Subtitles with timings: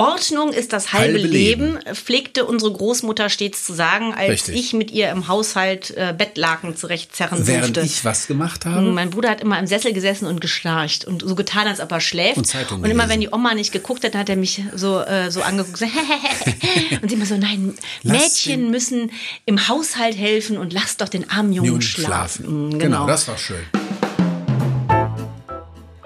[0.00, 4.56] Ordnung ist das halbe, halbe Leben, Leben, pflegte unsere Großmutter stets zu sagen, als Richtig.
[4.56, 7.90] ich mit ihr im Haushalt äh, Bettlaken zurechtzerren Während durfte.
[7.90, 8.80] ich was gemacht habe?
[8.92, 12.00] Mein Bruder hat immer im Sessel gesessen und geschnarcht und so getan, als ob er
[12.00, 12.38] schläft.
[12.38, 15.30] Und, Zeitung und immer, wenn die Oma nicht geguckt hat, hat er mich so, äh,
[15.30, 15.84] so angeguckt so,
[17.02, 19.10] und sie immer so, nein, Lass Mädchen müssen
[19.44, 22.44] im Haushalt helfen und lass doch den armen Jungen, schlafen.
[22.44, 22.70] schlafen.
[22.70, 22.78] Genau.
[22.78, 23.60] genau, das war schön.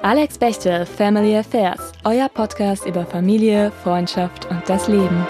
[0.04, 5.26] Alex Bechtel, Family Affairs, euer Podcast über Familie, Freundschaft und das Leben.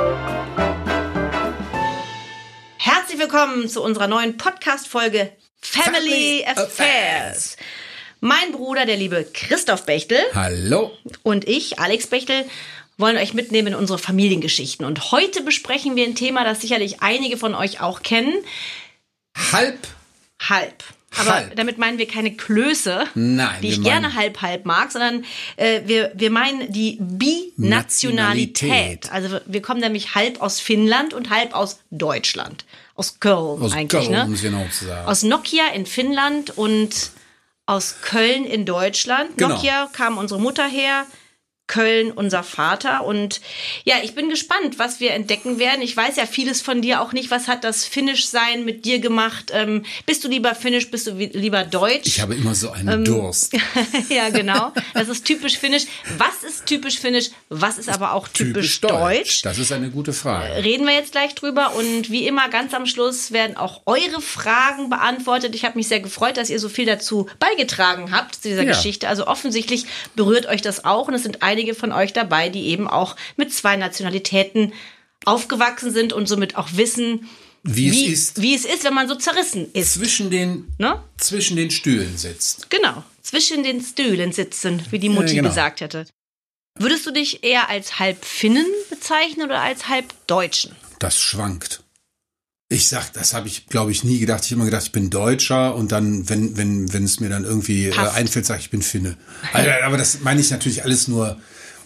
[2.79, 5.30] Herzlich willkommen zu unserer neuen Podcast-Folge
[5.61, 6.66] Family, Family Affairs.
[6.66, 7.57] Affairs.
[8.18, 10.18] Mein Bruder, der liebe Christoph Bechtel.
[10.35, 10.91] Hallo.
[11.22, 12.44] Und ich, Alex Bechtel,
[12.99, 14.85] wollen euch mitnehmen in unsere Familiengeschichten.
[14.85, 18.35] Und heute besprechen wir ein Thema, das sicherlich einige von euch auch kennen.
[19.52, 19.79] Halb.
[20.43, 20.82] Halb.
[21.18, 21.57] Aber halb.
[21.57, 25.25] damit meinen wir keine Klöße, Nein, die ich gerne halb-halb mag, sondern
[25.57, 29.11] äh, wir, wir meinen die Binationalität.
[29.13, 32.64] Also wir kommen nämlich halb aus Finnland und halb aus Deutschland.
[32.97, 34.38] Aus Köln aus eigentlich, Köln, ne?
[34.41, 35.08] Genau zu sagen.
[35.08, 37.11] Aus Nokia in Finnland und
[37.66, 39.36] aus Köln in Deutschland.
[39.36, 39.55] Genau.
[39.55, 41.06] Nokia kam unsere Mutter her,
[41.66, 43.04] Köln unser Vater.
[43.04, 43.40] Und
[43.84, 45.80] ja, ich bin gespannt, was wir entdecken werden.
[45.80, 47.30] Ich weiß ja vieles von dir auch nicht.
[47.30, 49.50] Was hat das Finnisch-Sein mit dir gemacht?
[49.52, 52.06] Ähm, bist du lieber Finnisch, bist du lieber Deutsch?
[52.06, 53.56] Ich habe immer so einen ähm, Durst.
[54.10, 54.72] ja, genau.
[54.92, 55.84] Das ist typisch Finnisch.
[56.18, 57.30] Was ist typisch Finnisch?
[57.48, 58.92] Was ist aber auch typisch, typisch Deutsch?
[58.92, 59.42] Deutsch?
[59.42, 60.62] Das ist eine gute Frage.
[60.62, 61.74] Reden wir jetzt gleich drüber.
[61.74, 65.54] Und wie immer, ganz am Schluss werden auch eure Fragen beantwortet.
[65.54, 68.72] Ich habe mich sehr gefreut, dass ihr so viel dazu beigetragen habt zu dieser ja.
[68.72, 69.08] Geschichte.
[69.08, 71.08] Also offensichtlich berührt euch das auch.
[71.08, 74.72] Und es sind einige von euch dabei, die eben auch mit zwei Nationalitäten
[75.24, 77.28] aufgewachsen sind und somit auch wissen,
[77.62, 78.42] wie, wie, es ist.
[78.42, 79.94] Wie es ist, wenn man so zerrissen ist.
[79.94, 81.02] Zwischen den, ne?
[81.16, 82.69] zwischen den Stühlen sitzt.
[82.69, 85.48] Genau, zwischen den Stühlen sitzen, wie die Mutti ja, genau.
[85.48, 86.06] gesagt hätte.
[86.78, 90.75] Würdest du dich eher als halb Finnen bezeichnen oder als halb Deutschen?
[90.98, 91.83] Das schwankt.
[92.75, 94.44] Ich sag, das habe ich, glaube ich, nie gedacht.
[94.44, 97.44] Ich habe immer gedacht, ich bin Deutscher und dann, wenn, wenn, wenn es mir dann
[97.44, 99.16] irgendwie äh, einfällt, sage ich, ich bin Finne.
[99.53, 101.38] Also, aber das meine ich natürlich alles nur,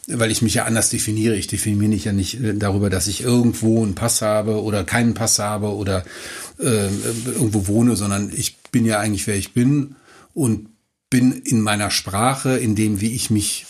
[0.07, 1.37] weil ich mich ja anders definiere.
[1.37, 5.13] Ich definiere mich ja nicht äh, darüber, dass ich irgendwo einen Pass habe oder keinen
[5.13, 6.05] Pass habe oder
[6.59, 6.89] äh,
[7.27, 9.95] irgendwo wohne, sondern ich bin ja eigentlich, wer ich bin
[10.33, 10.71] und
[11.11, 13.67] bin in meiner Sprache, in dem, wie ich mich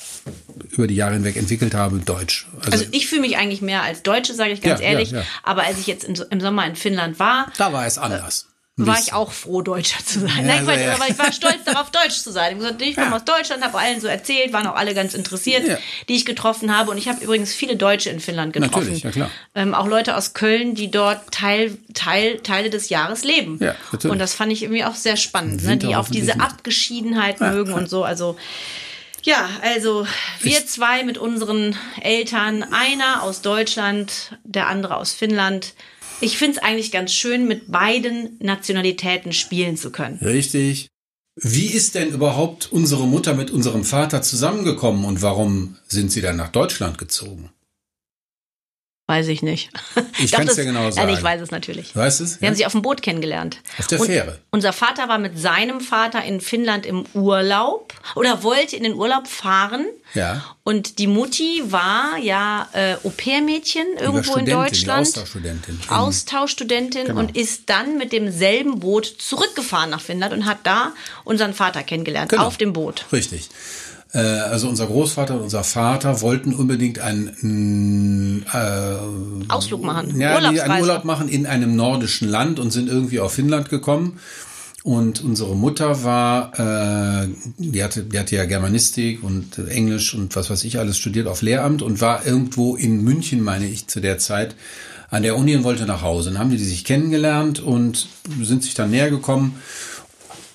[0.70, 2.46] über die Jahre hinweg entwickelt habe, Deutsch.
[2.60, 5.10] Also, also ich fühle mich eigentlich mehr als Deutsche, sage ich ganz ja, ehrlich.
[5.10, 5.24] Ja, ja.
[5.42, 8.46] Aber als ich jetzt im Sommer in Finnland war, da war es anders.
[8.76, 10.46] war ich auch froh, Deutscher zu sein.
[10.46, 10.94] Nein, also, ja.
[10.94, 12.52] aber ich war stolz darauf, Deutsch zu sein.
[12.52, 15.64] Ich, gesagt, ich komme aus Deutschland, habe allen so erzählt, waren auch alle ganz interessiert,
[16.08, 16.92] die ich getroffen habe.
[16.92, 18.84] Und ich habe übrigens viele Deutsche in Finnland getroffen.
[18.84, 19.30] Natürlich, ja klar.
[19.56, 23.58] Ähm, auch Leute aus Köln, die dort Teil, Teil, Teile des Jahres leben.
[23.60, 24.12] Ja, natürlich.
[24.12, 25.76] Und das fand ich irgendwie auch sehr spannend, ne?
[25.76, 28.04] die auch diese Abgeschiedenheit mögen und so.
[28.04, 28.36] Also
[29.28, 30.06] ja, also
[30.40, 35.74] wir zwei mit unseren Eltern, einer aus Deutschland, der andere aus Finnland.
[36.20, 40.18] Ich finde es eigentlich ganz schön, mit beiden Nationalitäten spielen zu können.
[40.22, 40.88] Richtig.
[41.36, 46.36] Wie ist denn überhaupt unsere Mutter mit unserem Vater zusammengekommen und warum sind sie dann
[46.36, 47.50] nach Deutschland gezogen?
[49.08, 49.70] Weiß ich nicht.
[50.18, 51.08] Ich kann es dir genau sagen.
[51.08, 51.96] Ja, ich weiß es natürlich.
[51.96, 52.42] Weißt es?
[52.42, 52.50] Wir ja?
[52.50, 53.56] haben sie auf dem Boot kennengelernt.
[53.78, 54.32] Auf der Fähre.
[54.50, 58.92] Und unser Vater war mit seinem Vater in Finnland im Urlaub oder wollte in den
[58.92, 59.86] Urlaub fahren.
[60.12, 60.44] Ja.
[60.62, 65.06] Und die Mutti war ja äh, Au-pair-Mädchen irgendwo in Deutschland.
[65.06, 65.80] Austauschstudentin.
[65.88, 67.20] Austauschstudentin genau.
[67.20, 70.92] und ist dann mit demselben Boot zurückgefahren nach Finnland und hat da
[71.24, 72.30] unseren Vater kennengelernt.
[72.30, 72.44] Genau.
[72.44, 73.06] Auf dem Boot.
[73.10, 73.48] Richtig.
[74.12, 80.80] Äh, also unser Großvater und unser Vater wollten unbedingt einen äh, Ausflug machen, ja, einen
[80.80, 84.18] Urlaub machen in einem nordischen Land und sind irgendwie auf Finnland gekommen.
[84.84, 90.48] Und unsere Mutter war, äh, die hatte, die hatte ja Germanistik und Englisch und was
[90.48, 94.16] weiß ich alles studiert auf Lehramt und war irgendwo in München, meine ich, zu der
[94.18, 94.54] Zeit
[95.10, 96.30] an der Uni und wollte nach Hause.
[96.30, 98.08] Dann haben die sich kennengelernt und
[98.40, 99.56] sind sich dann näher gekommen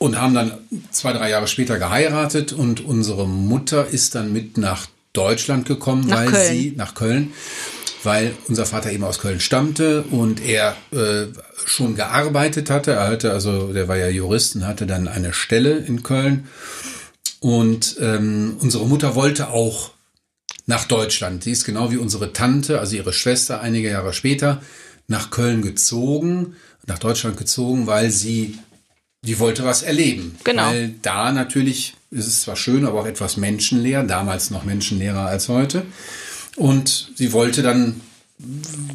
[0.03, 0.52] und haben dann
[0.91, 6.18] zwei, drei Jahre später geheiratet und unsere Mutter ist dann mit nach Deutschland gekommen, nach
[6.18, 6.52] weil Köln.
[6.52, 7.31] sie nach Köln,
[8.03, 11.28] weil unser Vater eben aus Köln stammte und er äh,
[11.66, 12.92] schon gearbeitet hatte.
[12.92, 16.50] Er hatte also, der war ja Jurist und hatte dann eine Stelle in Köln.
[17.39, 19.92] Und ähm, unsere Mutter wollte auch
[20.66, 21.45] nach Deutschland.
[21.45, 24.62] Die ist genau wie unsere Tante, also ihre Schwester, einige Jahre später
[25.07, 26.57] nach Köln gezogen,
[26.88, 28.57] nach Deutschland gezogen, weil sie
[29.24, 30.36] die wollte was erleben.
[30.44, 30.68] Genau.
[30.68, 35.50] Weil da natürlich ist es zwar schön, aber auch etwas menschenleer, damals noch menschenleerer als
[35.50, 35.84] heute.
[36.56, 38.02] Und sie wollte dann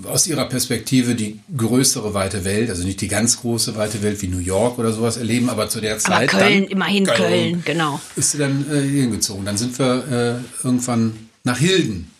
[0.04, 4.28] aus ihrer Perspektive die größere weite Welt, also nicht die ganz große weite Welt wie
[4.28, 6.34] New York oder sowas erleben, aber zu der Zeit.
[6.34, 8.00] Aber Köln, dann, immerhin Köln, Köln, genau.
[8.14, 9.44] Ist sie dann äh, hingezogen.
[9.46, 11.14] Dann sind wir äh, irgendwann
[11.44, 12.10] nach Hilden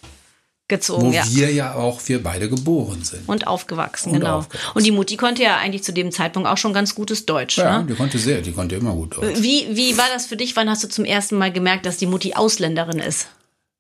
[0.69, 1.09] gezogen.
[1.09, 1.25] Wo ja.
[1.29, 3.29] wir ja auch, wir beide geboren sind.
[3.29, 4.39] Und aufgewachsen, und genau.
[4.39, 4.73] Aufgewachsen.
[4.75, 7.59] Und die Mutti konnte ja eigentlich zu dem Zeitpunkt auch schon ganz gutes Deutsch.
[7.59, 7.87] Ja, ne?
[7.87, 9.41] die konnte sehr, die konnte immer gut Deutsch.
[9.41, 10.55] Wie, wie war das für dich?
[10.57, 13.29] Wann hast du zum ersten Mal gemerkt, dass die Mutti Ausländerin ist?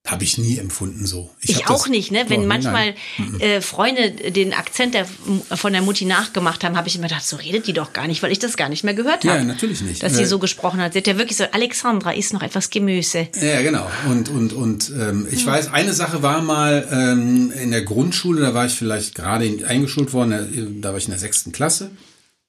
[0.06, 1.30] Habe ich nie empfunden so.
[1.42, 2.24] Ich, ich auch nicht, ne?
[2.28, 2.94] Wenn manchmal
[3.40, 7.36] äh, Freunde den Akzent der, von der Mutti nachgemacht haben, habe ich immer gedacht, so
[7.36, 9.38] redet die doch gar nicht, weil ich das gar nicht mehr gehört habe.
[9.38, 10.02] Ja, natürlich nicht.
[10.02, 10.94] Dass sie so gesprochen hat.
[10.94, 13.28] Sie hat ja wirklich so, Alexandra ist noch etwas Gemüse.
[13.38, 13.90] Ja, genau.
[14.08, 15.52] Und, und, und ähm, ich ja.
[15.52, 20.14] weiß, eine Sache war mal ähm, in der Grundschule, da war ich vielleicht gerade eingeschult
[20.14, 21.90] worden, da war ich in der sechsten Klasse.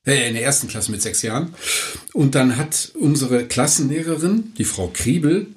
[0.06, 1.54] Äh, in der ersten Klasse mit sechs Jahren.
[2.14, 5.48] Und dann hat unsere Klassenlehrerin, die Frau Kriebel,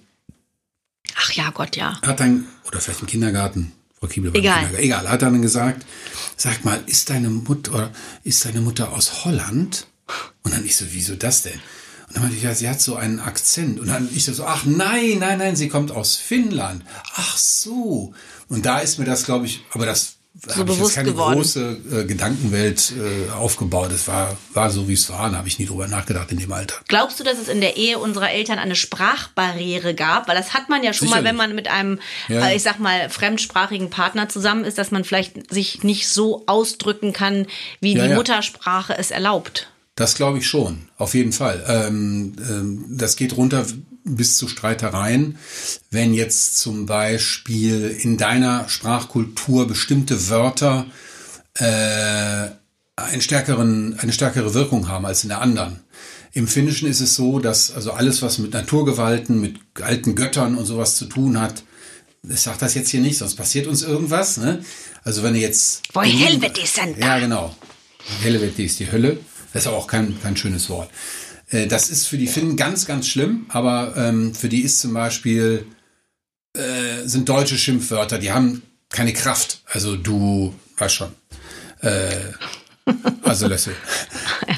[1.22, 2.00] Ach ja, Gott, ja.
[2.02, 4.74] Hat dann, oder vielleicht im Kindergarten, Frau Kiebel Egal.
[4.76, 5.86] Egal, hat dann gesagt,
[6.36, 7.92] sag mal, ist deine Mutter,
[8.24, 9.86] ist deine Mutter aus Holland?
[10.42, 11.60] Und dann ich so, wieso das denn?
[12.08, 13.78] Und dann meinte ich, ja, sie hat so einen Akzent.
[13.78, 16.84] Und dann ich so, ach nein, nein, nein, sie kommt aus Finnland.
[17.14, 18.12] Ach so.
[18.48, 21.34] Und da ist mir das, glaube ich, aber das so habe ich jetzt keine geworden.
[21.34, 23.92] große äh, Gedankenwelt äh, aufgebaut.
[23.92, 25.30] Es war, war so, wie es war.
[25.30, 26.76] Da habe ich nie drüber nachgedacht in dem Alter.
[26.88, 30.28] Glaubst du, dass es in der Ehe unserer Eltern eine Sprachbarriere gab?
[30.28, 31.24] Weil das hat man ja schon Sicherlich.
[31.24, 32.48] mal, wenn man mit einem, ja.
[32.48, 37.12] äh, ich sag mal, fremdsprachigen Partner zusammen ist, dass man vielleicht sich nicht so ausdrücken
[37.12, 37.46] kann,
[37.80, 38.16] wie ja, die ja.
[38.16, 39.68] Muttersprache es erlaubt.
[39.96, 41.62] Das glaube ich schon, auf jeden Fall.
[41.68, 43.66] Ähm, ähm, das geht runter
[44.04, 45.38] bis zu Streitereien,
[45.90, 50.86] wenn jetzt zum Beispiel in deiner Sprachkultur bestimmte Wörter
[51.54, 52.48] äh,
[52.96, 55.80] einen stärkeren, eine stärkere Wirkung haben als in der anderen.
[56.32, 60.64] Im Finnischen ist es so, dass also alles, was mit Naturgewalten, mit alten Göttern und
[60.64, 61.62] sowas zu tun hat,
[62.28, 64.36] ich sag das jetzt hier nicht, sonst passiert uns irgendwas.
[64.36, 64.64] Ne?
[65.04, 65.82] Also wenn ihr jetzt...
[66.62, 67.54] Ist denn Ja, genau.
[68.22, 69.18] Helvete ist die Hölle.
[69.52, 70.88] Das ist aber auch kein, kein schönes Wort.
[71.52, 74.94] Äh, das ist für die Finnen ganz, ganz schlimm, aber ähm, für die ist zum
[74.94, 75.66] Beispiel,
[76.54, 79.62] äh, sind deutsche Schimpfwörter, die haben keine Kraft.
[79.66, 81.12] Also du, weißt schon.
[81.80, 82.10] Äh,
[83.22, 83.74] also Löffel.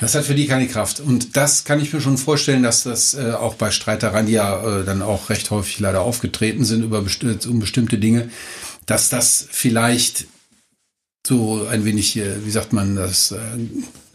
[0.00, 1.00] Das hat für die keine Kraft.
[1.00, 4.80] Und das kann ich mir schon vorstellen, dass das äh, auch bei Streitereien, die ja
[4.80, 8.28] äh, dann auch recht häufig leider aufgetreten sind über besti um bestimmte Dinge,
[8.86, 10.26] dass das vielleicht
[11.26, 13.38] so ein wenig, wie sagt man das, äh,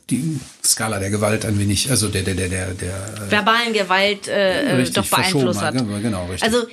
[0.09, 4.27] die Skala der Gewalt ein wenig, also der, der, der, der, der äh, verbalen Gewalt
[4.27, 5.75] äh, äh doch beeinflusst hat.
[5.75, 6.43] Genau, richtig.
[6.43, 6.67] Also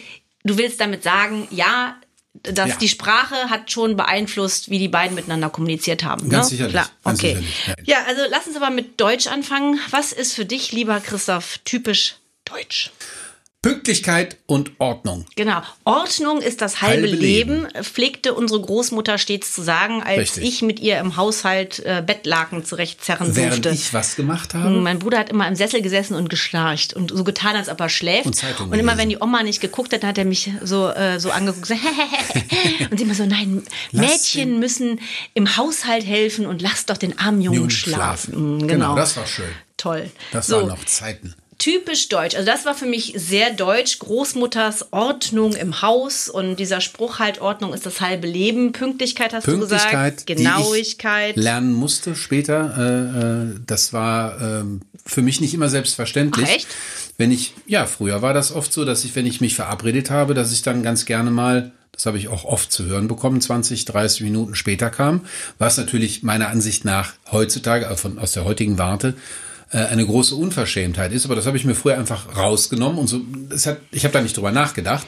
[0.45, 1.97] du willst damit sagen, ja,
[2.43, 2.77] dass ja.
[2.77, 6.29] die Sprache hat schon beeinflusst, wie die beiden miteinander kommuniziert haben.
[6.29, 6.51] Ganz ne?
[6.51, 6.73] sicherlich.
[6.73, 6.91] Klar.
[7.05, 7.37] Ganz okay.
[7.37, 8.01] Sicherlich, ja.
[8.01, 9.79] ja, also lass uns aber mit Deutsch anfangen.
[9.91, 12.93] Was ist für dich, lieber Christoph, typisch Deutsch?
[13.63, 15.27] Pünktlichkeit und Ordnung.
[15.35, 15.61] Genau.
[15.85, 20.45] Ordnung ist das halbe, halbe Leben, Leben, pflegte unsere Großmutter stets zu sagen, als Richtig.
[20.45, 23.71] ich mit ihr im Haushalt äh, Bettlaken zurechtzerren Während durfte.
[23.71, 24.71] ich was gemacht habe?
[24.71, 27.89] Mein Bruder hat immer im Sessel gesessen und geschnarcht und so getan, als ob er
[27.89, 28.27] schläft.
[28.27, 31.19] Und, Zeitung und immer wenn die Oma nicht geguckt hat, hat er mich so, äh,
[31.19, 31.67] so angeguckt.
[31.67, 31.75] So,
[32.91, 34.59] und sie immer so, nein, Mädchen den.
[34.61, 35.01] müssen
[35.35, 38.33] im Haushalt helfen und lass doch den armen Jungen, Jungen schlafen.
[38.33, 38.55] schlafen.
[38.55, 38.73] Mhm, genau.
[38.73, 39.47] genau, das war schön.
[39.77, 40.11] Toll.
[40.31, 40.59] Das so.
[40.59, 42.35] waren noch Zeiten typisch deutsch.
[42.35, 43.99] Also das war für mich sehr deutsch.
[43.99, 48.73] Großmutters Ordnung im Haus und dieser Spruch halt Ordnung ist das halbe Leben.
[48.73, 50.27] Pünktlichkeit hast Pünktlichkeit, du gesagt.
[50.27, 51.37] Genauigkeit.
[51.37, 52.75] lernen musste später.
[52.79, 54.65] Äh, äh, das war äh,
[55.05, 56.47] für mich nicht immer selbstverständlich.
[56.49, 56.69] Ach, echt?
[57.19, 60.35] Wenn ich, ja, früher war das oft so, dass ich, wenn ich mich verabredet habe,
[60.35, 63.87] dass ich dann ganz gerne mal das habe ich auch oft zu hören bekommen, 20,
[63.87, 65.23] 30 Minuten später kam,
[65.59, 69.15] was natürlich meiner Ansicht nach heutzutage, äh, von, aus der heutigen Warte,
[69.71, 71.25] eine große Unverschämtheit ist.
[71.25, 73.21] Aber das habe ich mir früher einfach rausgenommen und so.
[73.49, 75.07] Das hat, ich habe da nicht drüber nachgedacht.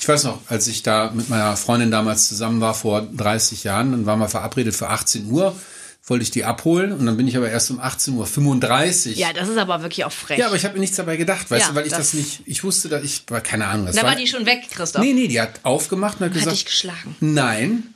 [0.00, 3.92] Ich weiß noch, als ich da mit meiner Freundin damals zusammen war vor 30 Jahren,
[3.92, 5.54] dann waren wir verabredet für 18 Uhr
[6.08, 9.16] wollte ich die abholen und dann bin ich aber erst um 18.35 Uhr.
[9.16, 10.38] Ja, das ist aber wirklich auch frech.
[10.38, 12.14] Ja, aber ich habe mir nichts dabei gedacht, weißt ja, du, weil ich das, das,
[12.14, 13.86] nicht, ich wusste, dass ich, war keine Ahnung.
[13.86, 15.02] da war, war die schon weg, Christoph.
[15.02, 16.56] Nee, nee, die hat aufgemacht und hat, hat gesagt.
[16.56, 17.16] dich geschlagen.
[17.18, 17.94] Nein,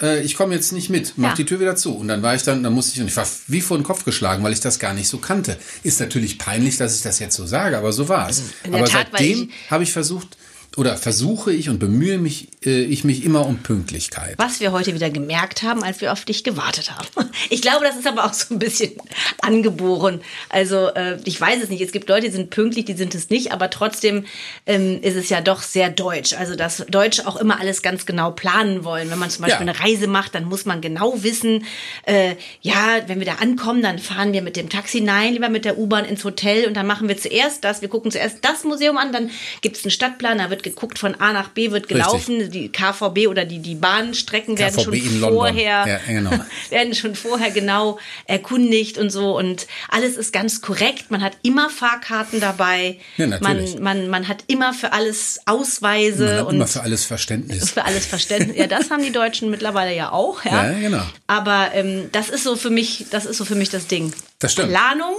[0.00, 1.34] äh, ich komme jetzt nicht mit, mach ja.
[1.34, 1.94] die Tür wieder zu.
[1.96, 4.04] Und dann war ich dann, dann musste ich, und ich war wie vor den Kopf
[4.04, 5.56] geschlagen, weil ich das gar nicht so kannte.
[5.82, 8.42] Ist natürlich peinlich, dass ich das jetzt so sage, aber so war es.
[8.66, 10.36] Aber Tat, seitdem habe ich versucht,
[10.76, 14.34] oder versuche ich und bemühe mich, äh, ich mich immer um Pünktlichkeit.
[14.38, 17.08] Was wir heute wieder gemerkt haben, als wir auf dich gewartet haben.
[17.48, 18.92] Ich glaube, das ist aber auch so ein bisschen
[19.40, 20.20] angeboren.
[20.50, 21.80] Also äh, ich weiß es nicht.
[21.80, 24.26] Es gibt Leute, die sind pünktlich, die sind es nicht, aber trotzdem
[24.66, 26.34] ähm, ist es ja doch sehr deutsch.
[26.34, 29.10] Also dass Deutsche auch immer alles ganz genau planen wollen.
[29.10, 29.72] Wenn man zum Beispiel ja.
[29.72, 31.64] eine Reise macht, dann muss man genau wissen,
[32.04, 35.64] äh, ja, wenn wir da ankommen, dann fahren wir mit dem Taxi, nein, lieber mit
[35.64, 37.80] der U-Bahn ins Hotel und dann machen wir zuerst das.
[37.80, 39.30] Wir gucken zuerst das Museum an, dann
[39.62, 42.50] gibt es einen Stadtplan, da wird wird geguckt, von A nach B wird gelaufen, Richtig.
[42.50, 46.30] die KVB oder die, die Bahnstrecken werden KVB schon vorher, ja, genau.
[46.70, 51.10] werden schon vorher genau erkundigt und so und alles ist ganz korrekt.
[51.10, 52.98] Man hat immer Fahrkarten dabei.
[53.16, 53.74] Ja, natürlich.
[53.74, 56.24] Man, man, man hat immer für alles Ausweise.
[56.24, 57.70] Man hat und immer für alles Verständnis.
[57.80, 58.56] Für alles Verständnis.
[58.56, 60.44] Ja, das haben die Deutschen mittlerweile ja auch.
[60.44, 61.02] Ja, ja genau.
[61.26, 64.12] Aber ähm, das ist so für mich, das ist so für mich das Ding.
[64.38, 64.70] Das stimmt.
[64.70, 65.14] Planung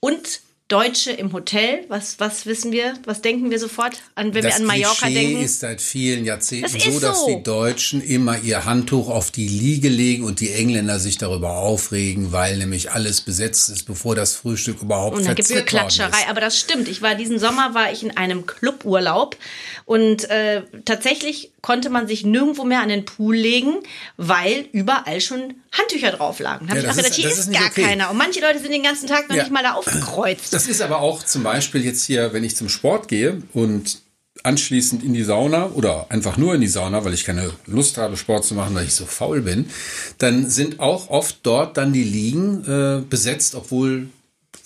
[0.00, 4.54] und Deutsche im Hotel, was, was wissen wir, was denken wir sofort an, wenn das
[4.54, 5.44] wir an Mallorca Klischee denken?
[5.44, 7.26] ist seit vielen Jahrzehnten das so, dass so.
[7.28, 12.32] die Deutschen immer ihr Handtuch auf die Liege legen und die Engländer sich darüber aufregen,
[12.32, 16.28] weil nämlich alles besetzt ist, bevor das Frühstück überhaupt Und da gibt es eine Klatscherei,
[16.28, 16.88] aber das stimmt.
[16.88, 19.36] Ich war diesen Sommer war ich in einem Cluburlaub
[19.84, 23.74] und äh, tatsächlich konnte man sich nirgendwo mehr an den Pool legen,
[24.16, 26.66] weil überall schon Handtücher drauf lagen.
[26.66, 27.82] Da habe ja, ich gedacht, hier ist, ist gar okay.
[27.82, 28.10] keiner.
[28.10, 29.42] Und manche Leute sind den ganzen Tag noch ja.
[29.42, 30.54] nicht mal da aufgekreuzt.
[30.56, 33.98] Das ist aber auch zum Beispiel jetzt hier, wenn ich zum Sport gehe und
[34.42, 38.16] anschließend in die Sauna oder einfach nur in die Sauna, weil ich keine Lust habe,
[38.16, 39.68] Sport zu machen, weil ich so faul bin,
[40.16, 44.08] dann sind auch oft dort dann die Liegen äh, besetzt, obwohl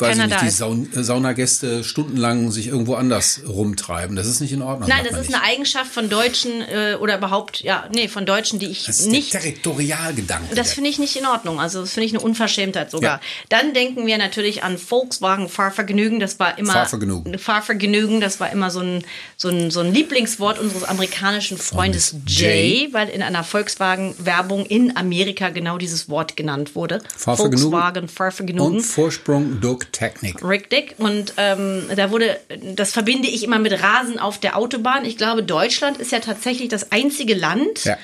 [0.01, 4.17] weiß ich nicht, die Saun äh, Saunagäste stundenlang sich irgendwo anders rumtreiben.
[4.17, 4.89] Das ist nicht in Ordnung.
[4.89, 5.35] Nein, das ist nicht.
[5.35, 9.07] eine Eigenschaft von Deutschen äh, oder überhaupt, ja, nee, von Deutschen, die ich das ist
[9.07, 9.35] nicht.
[9.35, 10.55] Der Territorialgedanke.
[10.55, 11.61] Das finde ich nicht in Ordnung.
[11.61, 13.17] Also das finde ich eine Unverschämtheit sogar.
[13.17, 13.21] Ja.
[13.49, 16.21] Dann denken wir natürlich an Volkswagen Fahrvergnügen.
[16.21, 17.39] Das war immer Fahrvergnügen.
[17.39, 18.21] Fahrvergnügen.
[18.21, 19.05] Das war immer so ein,
[19.37, 25.51] so ein, so ein Lieblingswort unseres amerikanischen Freundes Jay, weil in einer Volkswagen-Werbung in Amerika
[25.51, 27.01] genau dieses Wort genannt wurde.
[27.17, 27.71] Fahrvergnügen.
[27.71, 28.61] Volkswagen Fahrvergnügen.
[28.61, 30.45] Und Vorsprung Duck Technik.
[30.45, 30.95] Richtig.
[30.99, 32.39] Und ähm, da wurde,
[32.77, 35.05] das verbinde ich immer mit Rasen auf der Autobahn.
[35.05, 37.85] Ich glaube, Deutschland ist ja tatsächlich das einzige Land.
[37.85, 37.99] Ja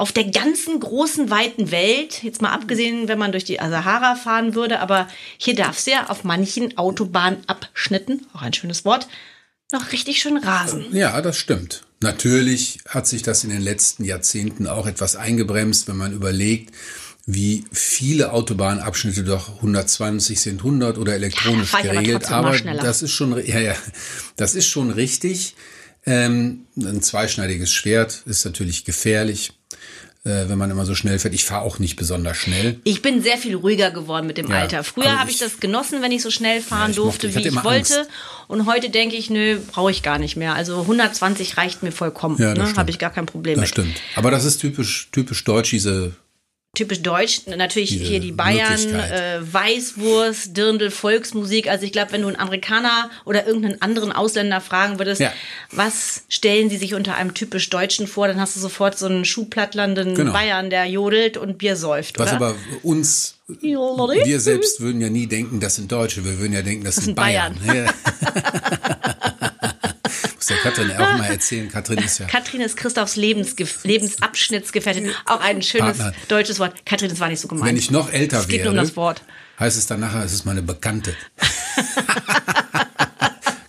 [0.00, 4.54] auf der ganzen großen, weiten Welt, jetzt mal abgesehen, wenn man durch die Sahara fahren
[4.54, 5.06] würde, aber
[5.36, 9.08] hier darf es ja auf manchen Autobahnabschnitten, auch ein schönes Wort,
[9.72, 10.86] noch richtig schön rasen.
[10.92, 11.82] Ja, das stimmt.
[12.00, 16.74] Natürlich hat sich das in den letzten Jahrzehnten auch etwas eingebremst, wenn man überlegt,
[17.34, 22.30] wie viele Autobahnabschnitte doch 120 sind 100 oder elektronisch ja, geregelt.
[22.30, 23.74] Aber, aber das ist schon, ja, ja,
[24.36, 25.54] das ist schon richtig.
[26.06, 29.52] Ähm, ein zweischneidiges Schwert ist natürlich gefährlich
[30.24, 31.32] äh, wenn man immer so schnell fährt.
[31.32, 32.78] Ich fahre auch nicht besonders schnell.
[32.84, 34.84] Ich bin sehr viel ruhiger geworden mit dem ja, Alter.
[34.84, 37.56] Früher habe ich, das genossen, wenn ich so schnell fahren ja, durfte, mochte, ich wie
[37.56, 38.00] ich wollte.
[38.00, 38.10] Angst.
[38.46, 40.54] Und heute denke ich, nö, brauche ich gar nicht mehr.
[40.54, 42.36] Also 120 reicht mir vollkommen.
[42.38, 42.70] Ja, ne?
[42.76, 43.78] Habe ich gar kein Problem das mit.
[43.78, 44.00] Das stimmt.
[44.14, 46.12] Aber das ist typisch, typisch deutsch, diese
[46.74, 51.68] typisch deutsch, natürlich Diese hier die Bayern, äh, Weißwurst, Dirndl, Volksmusik.
[51.68, 55.32] Also ich glaube, wenn du einen Amerikaner oder irgendeinen anderen Ausländer fragen würdest, ja.
[55.72, 59.24] was stellen sie sich unter einem typisch Deutschen vor, dann hast du sofort so einen
[59.24, 60.32] schuhplattlernden genau.
[60.32, 62.18] Bayern, der jodelt und Bier säuft.
[62.20, 62.36] Was oder?
[62.36, 66.84] aber uns, wir selbst würden ja nie denken, das sind Deutsche, wir würden ja denken,
[66.84, 67.58] das, das sind Bayern.
[67.66, 67.90] Bayern.
[70.46, 71.68] der Katrin auch mal erzählen.
[71.70, 72.26] Katrin ist ja.
[72.26, 75.10] Katrin ist Christophs Lebensgef Lebensabschnittsgefährtin.
[75.26, 76.12] Auch ein schönes Partner.
[76.28, 76.84] deutsches Wort.
[76.86, 77.66] Katrin, das war nicht so gemeint.
[77.68, 79.22] Wenn ich noch älter es geht wäre, um das Wort.
[79.58, 81.14] heißt es dann nachher, es ist meine Bekannte.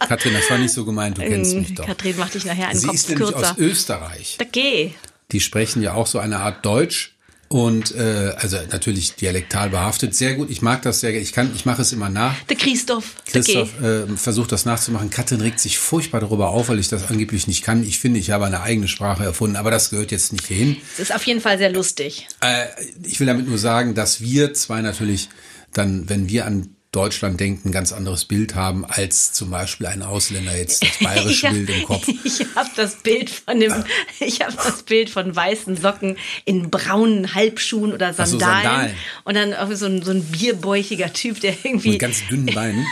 [0.07, 1.85] Katrin, das war nicht so gemeint, du kennst mich doch.
[1.85, 3.51] Katrin macht dich nachher einen Sie Kopf ist nämlich kürzer.
[3.51, 4.37] aus Österreich.
[4.41, 4.95] Okay.
[5.31, 7.15] Die sprechen ja auch so eine Art Deutsch
[7.51, 10.15] und äh, also natürlich dialektal behaftet.
[10.15, 11.13] Sehr gut, ich mag das sehr.
[11.13, 12.34] Ich kann, ich mache es immer nach.
[12.43, 13.15] Der Christoph.
[13.25, 15.10] Christoph äh, versucht das nachzumachen.
[15.10, 17.84] Katrin regt sich furchtbar darüber auf, weil ich das angeblich nicht kann.
[17.84, 20.77] Ich finde, ich habe eine eigene Sprache erfunden, aber das gehört jetzt nicht hierhin.
[20.93, 22.25] Es ist auf jeden Fall sehr lustig.
[22.39, 22.67] Äh,
[23.03, 25.27] ich will damit nur sagen, dass wir zwei natürlich
[25.74, 30.01] dann, wenn wir an Deutschland denkt, ein ganz anderes Bild haben als zum Beispiel ein
[30.01, 32.07] Ausländer jetzt das bayerische Bild im Kopf.
[32.24, 33.74] Ich habe das Bild von dem,
[34.19, 38.95] ich habe das Bild von weißen Socken in braunen Halbschuhen oder Sandalen, so, Sandalen.
[39.24, 42.86] und dann irgendwie so ein, so ein bierbäuchiger Typ, der irgendwie mit ganz dünnen Beinen,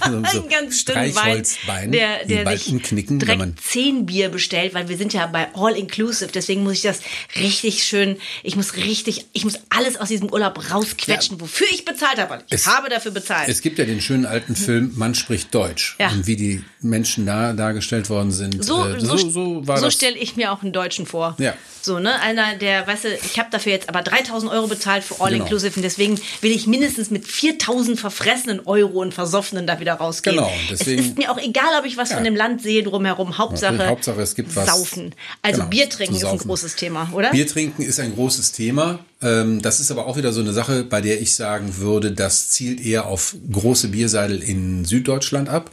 [0.00, 4.88] so ein ganz dünnen Bein, der, der sich umknicken, direkt man zehn Bier bestellt, weil
[4.88, 7.00] wir sind ja bei All Inclusive, deswegen muss ich das
[7.36, 11.40] richtig schön, ich muss richtig, ich muss alles aus diesem Urlaub rausquetschen, ja.
[11.40, 12.42] wofür ich bezahlt habe.
[12.48, 13.52] Ich es, habe dafür bezahlt sein.
[13.52, 15.96] Es gibt ja den schönen alten Film Man spricht Deutsch.
[15.98, 16.10] Ja.
[16.10, 18.64] Und wie die Menschen da dargestellt worden sind.
[18.64, 21.36] So, äh, so, so, so, so stelle ich mir auch einen Deutschen vor.
[21.38, 21.54] Ja.
[21.80, 22.18] So, ne?
[22.20, 25.44] Einer, der, weißt du, ich habe dafür jetzt aber 3000 Euro bezahlt für All genau.
[25.44, 30.36] Inclusive und deswegen will ich mindestens mit 4000 verfressenen Euro und Versoffenen da wieder rausgehen.
[30.36, 31.00] Genau, deswegen.
[31.00, 32.16] Es ist mir auch egal, ob ich was ja.
[32.16, 33.36] von dem Land sehe drumherum.
[33.36, 34.66] Hauptsache, ja, Hauptsache es gibt was.
[34.66, 35.14] Saufen.
[35.42, 37.30] Also genau, Bier trinken ist ein großes Thema, oder?
[37.30, 39.00] Bier trinken ist ein großes Thema.
[39.22, 42.48] Ähm, das ist aber auch wieder so eine Sache, bei der ich sagen würde, das
[42.48, 45.70] zielt eher auf große Bierseidel in Süddeutschland ab.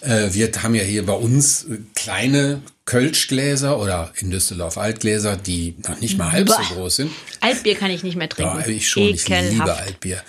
[0.00, 6.00] Äh, wir haben ja hier bei uns kleine Kölschgläser oder in Düsseldorf Altgläser, die noch
[6.00, 7.10] nicht mal halb so groß sind.
[7.40, 8.58] Altbier kann ich nicht mehr trinken.
[8.60, 9.02] Ja, ich schon.
[9.04, 9.44] Ekelhaft.
[9.44, 10.22] Ich liebe Altbier.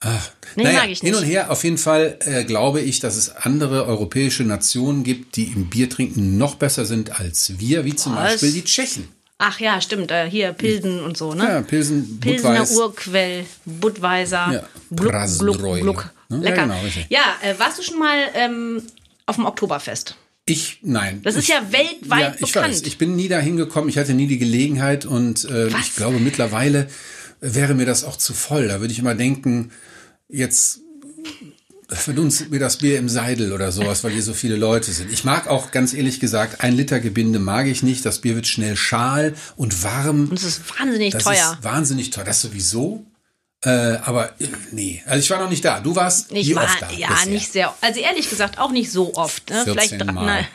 [0.00, 1.14] Ach, nee, naja, mag ich nicht.
[1.14, 5.36] Hin und her, auf jeden Fall äh, glaube ich, dass es andere europäische Nationen gibt,
[5.36, 8.32] die im Biertrinken noch besser sind als wir, wie zum Was?
[8.32, 9.08] Beispiel die Tschechen.
[9.42, 10.10] Ach ja, stimmt.
[10.10, 11.44] Äh, hier Pilsen und so, ne?
[11.44, 12.76] Ja, Pilsen, Pilsener Budweis.
[12.76, 14.62] Urquell, Budweiser, ja,
[14.94, 16.10] Gluck, Gluck, Gluck.
[16.28, 16.38] Ne?
[16.40, 16.66] Lecker.
[16.66, 16.78] Ja, genau,
[17.08, 18.82] ja äh, warst du schon mal ähm,
[19.24, 20.14] auf dem Oktoberfest?
[20.44, 21.22] Ich, nein.
[21.22, 22.68] Das ist ja weltweit ja, ich bekannt.
[22.68, 26.18] Weiß, ich bin nie da hingekommen, ich hatte nie die Gelegenheit und äh, ich glaube
[26.18, 26.88] mittlerweile
[27.40, 28.68] wäre mir das auch zu voll.
[28.68, 29.70] Da würde ich immer denken,
[30.28, 30.80] jetzt
[31.96, 35.12] verdunst mir das Bier im Seidel oder sowas, weil hier so viele Leute sind.
[35.12, 38.04] Ich mag auch ganz ehrlich gesagt, ein Liter Gebinde mag ich nicht.
[38.06, 40.28] Das Bier wird schnell schal und warm.
[40.28, 41.56] Und es ist wahnsinnig das teuer.
[41.58, 42.24] Ist wahnsinnig teuer.
[42.24, 43.04] Das sowieso.
[43.62, 45.80] Äh, aber äh, nee, also ich war noch nicht da.
[45.80, 46.90] Du warst ich war, oft da?
[46.92, 47.26] Ja, bisher?
[47.26, 47.74] nicht sehr.
[47.82, 49.50] Also ehrlich gesagt auch nicht so oft.
[49.50, 49.64] Ne?
[49.64, 50.46] Vielleicht Mal.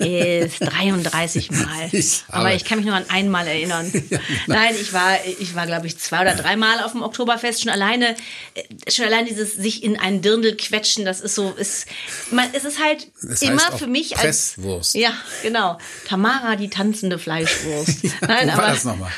[0.00, 1.88] Ne, 33 Mal.
[1.92, 3.90] Ich aber ich kann mich nur an einmal erinnern.
[4.10, 7.62] ja, Nein, ich war, ich war glaube ich zwei oder dreimal auf dem Oktoberfest.
[7.62, 8.14] Schon alleine,
[8.52, 11.86] äh, schon allein dieses sich in einen Dirndl quetschen, das ist so, ist,
[12.30, 14.94] man, es ist halt das immer für mich Presswurst.
[14.94, 15.12] als ja
[15.42, 18.04] genau Tamara die tanzende Fleischwurst.
[18.20, 19.12] Nein, Wo aber war das nochmal?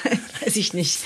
[0.49, 1.01] weiß ich nicht.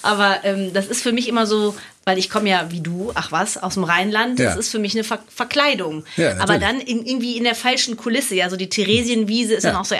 [0.00, 1.74] Aber ähm, das ist für mich immer so,
[2.04, 4.46] weil ich komme ja wie du, ach was, aus dem Rheinland, ja.
[4.46, 6.04] das ist für mich eine Ver Verkleidung.
[6.16, 9.72] Ja, Aber dann in, irgendwie in der falschen Kulisse, ja, so die Theresienwiese ist ja.
[9.72, 9.96] dann auch so,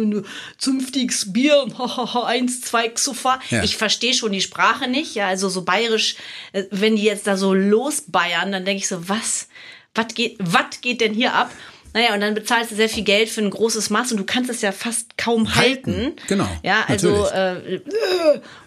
[0.00, 0.24] und
[0.58, 1.66] zünftiges Bier,
[2.26, 3.40] eins, zwei, Xufa.
[3.50, 3.62] Ja.
[3.62, 6.16] Ich verstehe schon die Sprache nicht, ja, also so bayerisch,
[6.52, 9.48] äh, wenn die jetzt da so losbayern, dann denke ich so, was,
[9.94, 11.50] was geht, was geht denn hier ab?
[11.92, 14.48] Naja, und dann bezahlst du sehr viel Geld für ein großes Maß und du kannst
[14.50, 15.94] es ja fast kaum halten.
[15.94, 16.16] halten.
[16.28, 16.48] Genau.
[16.62, 17.80] Ja, also äh,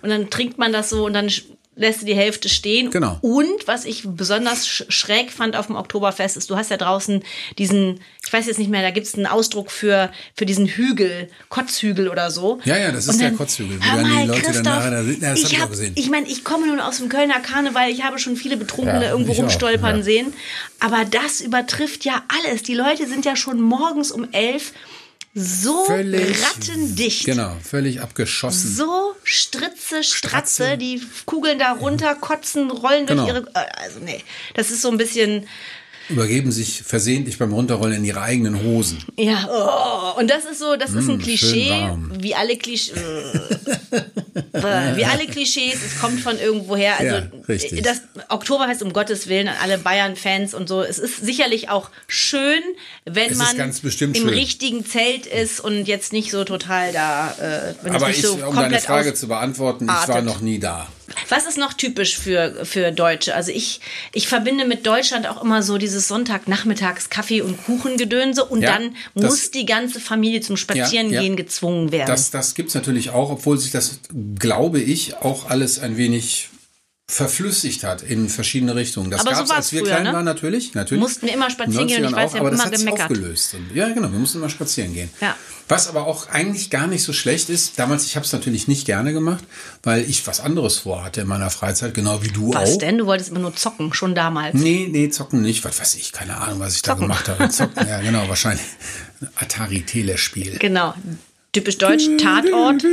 [0.02, 1.32] und dann trinkt man das so und dann
[1.76, 2.92] lässt du die Hälfte stehen.
[2.92, 3.18] Genau.
[3.22, 7.24] Und was ich besonders schräg fand auf dem Oktoberfest ist, du hast ja draußen
[7.58, 11.30] diesen, ich weiß jetzt nicht mehr, da gibt es einen Ausdruck für, für diesen Hügel,
[11.50, 12.60] Kotzhügel oder so.
[12.66, 13.80] Ja, ja, das ist dann, der Kotzhügel.
[13.80, 15.94] Wo dann die Leute Christoph, dann nachher da das ich, hab, ich auch gesehen.
[15.96, 19.12] Ich meine, ich komme nun aus dem Kölner Karneval, ich habe schon viele Betrunkene ja,
[19.12, 20.04] irgendwo rumstolpern ja.
[20.04, 20.34] sehen.
[20.80, 22.64] Aber das übertrifft ja alles.
[22.64, 24.74] Die Leute sind ja schon morgens um elf
[25.36, 27.26] so völlig, rattendicht.
[27.26, 28.76] Genau, völlig abgeschossen.
[28.76, 30.78] So Stritze, Stratze, Stratze.
[30.78, 33.28] die kugeln da runter, kotzen, rollen durch genau.
[33.28, 33.48] ihre.
[33.56, 34.24] Äh, also nee,
[34.54, 35.48] das ist so ein bisschen
[36.10, 39.04] übergeben sich versehentlich beim Runterrollen in ihre eigenen Hosen.
[39.18, 42.96] Ja, oh, und das ist so, das ist ein mm, Klischee, wie alle Klischees,
[44.54, 47.00] wie alle Klischees, es kommt von irgendwoher.
[47.00, 47.84] Also ja, richtig.
[47.84, 50.82] das Oktober heißt um Gottes Willen an alle Bayern-Fans und so.
[50.82, 52.62] Es ist sicherlich auch schön,
[53.06, 54.30] wenn es man im schön.
[54.30, 57.36] richtigen Zelt ist und jetzt nicht so total da.
[57.40, 60.88] Äh, Aber nicht ich, so um deine Frage zu beantworten, ich war noch nie da.
[61.30, 63.36] Was ist noch typisch für, für Deutsche?
[63.36, 63.80] Also ich,
[64.14, 68.96] ich verbinde mit Deutschland auch immer so dieses Sonntagnachmittags Kaffee- und Kuchengedönse und ja, dann
[69.14, 71.36] muss die ganze Familie zum Spazierengehen ja, ja.
[71.36, 72.08] gezwungen werden.
[72.08, 74.00] Das, das gibt es natürlich auch, obwohl sich das,
[74.38, 76.50] glaube ich, auch alles ein wenig
[77.14, 79.12] verflüssigt hat in verschiedene Richtungen.
[79.12, 80.14] Das gab es, als wir früher, klein ne?
[80.14, 80.74] waren, natürlich.
[80.74, 81.02] natürlich.
[81.02, 83.02] Mussten immer spazieren gehen und ich weiß, auch, wir haben immer gemeckert.
[83.02, 83.54] Aufgelöst.
[83.54, 85.10] Und, ja, genau, wir mussten immer spazieren gehen.
[85.22, 85.36] Ja.
[85.68, 88.86] Was aber auch eigentlich gar nicht so schlecht ist, damals, ich habe es natürlich nicht
[88.86, 89.44] gerne gemacht,
[89.84, 92.62] weil ich was anderes vorhatte in meiner Freizeit, genau wie du was auch.
[92.64, 92.98] Was denn?
[92.98, 94.56] Du wolltest immer nur zocken, schon damals.
[94.56, 95.64] Nee, nee, zocken nicht.
[95.64, 97.08] Was weiß ich, keine Ahnung, was ich zocken.
[97.08, 97.50] da gemacht habe.
[97.50, 98.66] Zocken, ja, genau, wahrscheinlich.
[99.36, 100.58] Atari-Telespiel.
[100.58, 100.96] Genau.
[101.52, 102.84] Typisch deutsch, Tatort.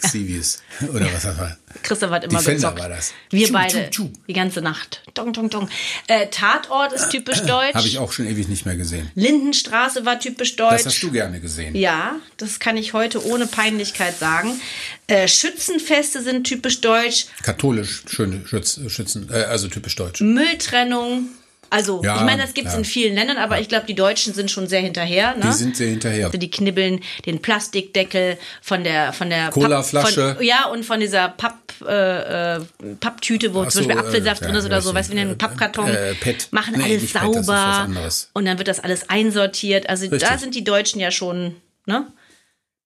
[0.00, 0.62] Xivis.
[0.92, 1.56] Oder was das war.
[1.82, 2.78] Christoph hat immer Defender gezockt.
[2.80, 3.12] war das.
[3.30, 3.90] Wir tschu, beide.
[3.90, 4.12] Tschu, tschu.
[4.28, 5.02] Die ganze Nacht.
[5.14, 5.68] Dong, dong, dong.
[6.06, 7.74] Äh, Tatort ist typisch deutsch.
[7.74, 9.10] Habe ich auch schon ewig nicht mehr gesehen.
[9.14, 10.72] Lindenstraße war typisch deutsch.
[10.84, 11.74] Das hast du gerne gesehen.
[11.74, 14.60] Ja, das kann ich heute ohne Peinlichkeit sagen.
[15.06, 17.26] Äh, Schützenfeste sind typisch deutsch.
[17.42, 20.20] Katholisch schöne Schütz, Schützen, äh, also typisch deutsch.
[20.20, 21.28] Mülltrennung
[21.70, 22.80] also, ja, ich meine, das gibt es ja.
[22.80, 23.62] in vielen Ländern, aber ja.
[23.62, 25.36] ich glaube, die Deutschen sind schon sehr hinterher.
[25.36, 25.42] Ne?
[25.46, 26.26] Die sind sehr hinterher.
[26.26, 30.36] Also die knibbeln den Plastikdeckel von der von der Colaflasche.
[30.40, 32.60] Ja, und von dieser Papp, äh, äh
[32.98, 35.38] Papptüte, wo Ach zum Beispiel Apfelsaft äh, drin ist oder so, weißt du, wie einen
[35.38, 35.88] Pappkarton.
[35.88, 36.48] Äh, Pet.
[36.50, 37.88] Machen nee, alles sauber.
[37.92, 39.88] Pet, und dann wird das alles einsortiert.
[39.88, 40.28] Also Richtig.
[40.28, 41.56] da sind die Deutschen ja schon,
[41.86, 42.06] ne?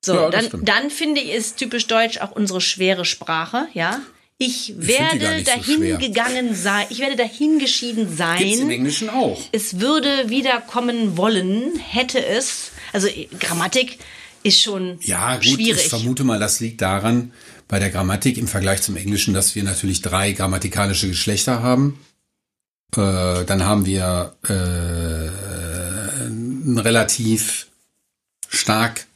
[0.04, 4.00] So, dann, dann finde ich, ist typisch deutsch auch unsere schwere Sprache, ja.
[4.38, 8.38] Ich werde ich dahin so gegangen sein, ich werde dahin geschieden sein.
[8.38, 9.40] Gibt's im Englischen auch.
[9.52, 12.72] Es würde wiederkommen wollen, hätte es.
[12.92, 13.98] Also Grammatik
[14.42, 15.84] ist schon ja, gut, schwierig.
[15.84, 17.32] Ich vermute mal, das liegt daran,
[17.68, 21.98] bei der Grammatik im Vergleich zum Englischen, dass wir natürlich drei grammatikalische Geschlechter haben.
[22.96, 24.52] Äh, dann haben wir äh,
[26.26, 27.68] ein relativ
[28.48, 29.06] stark,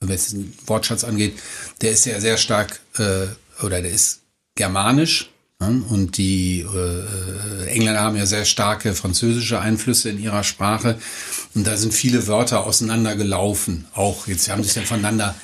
[0.00, 1.38] wenn es den Wortschatz angeht,
[1.80, 3.26] der ist ja sehr stark äh,
[3.64, 4.22] oder der ist
[4.58, 5.30] germanisch.
[5.60, 10.98] Und die äh, Engländer haben ja sehr starke französische Einflüsse in ihrer Sprache.
[11.54, 13.86] Und da sind viele Wörter auseinandergelaufen.
[13.94, 15.34] Auch jetzt haben es ja voneinander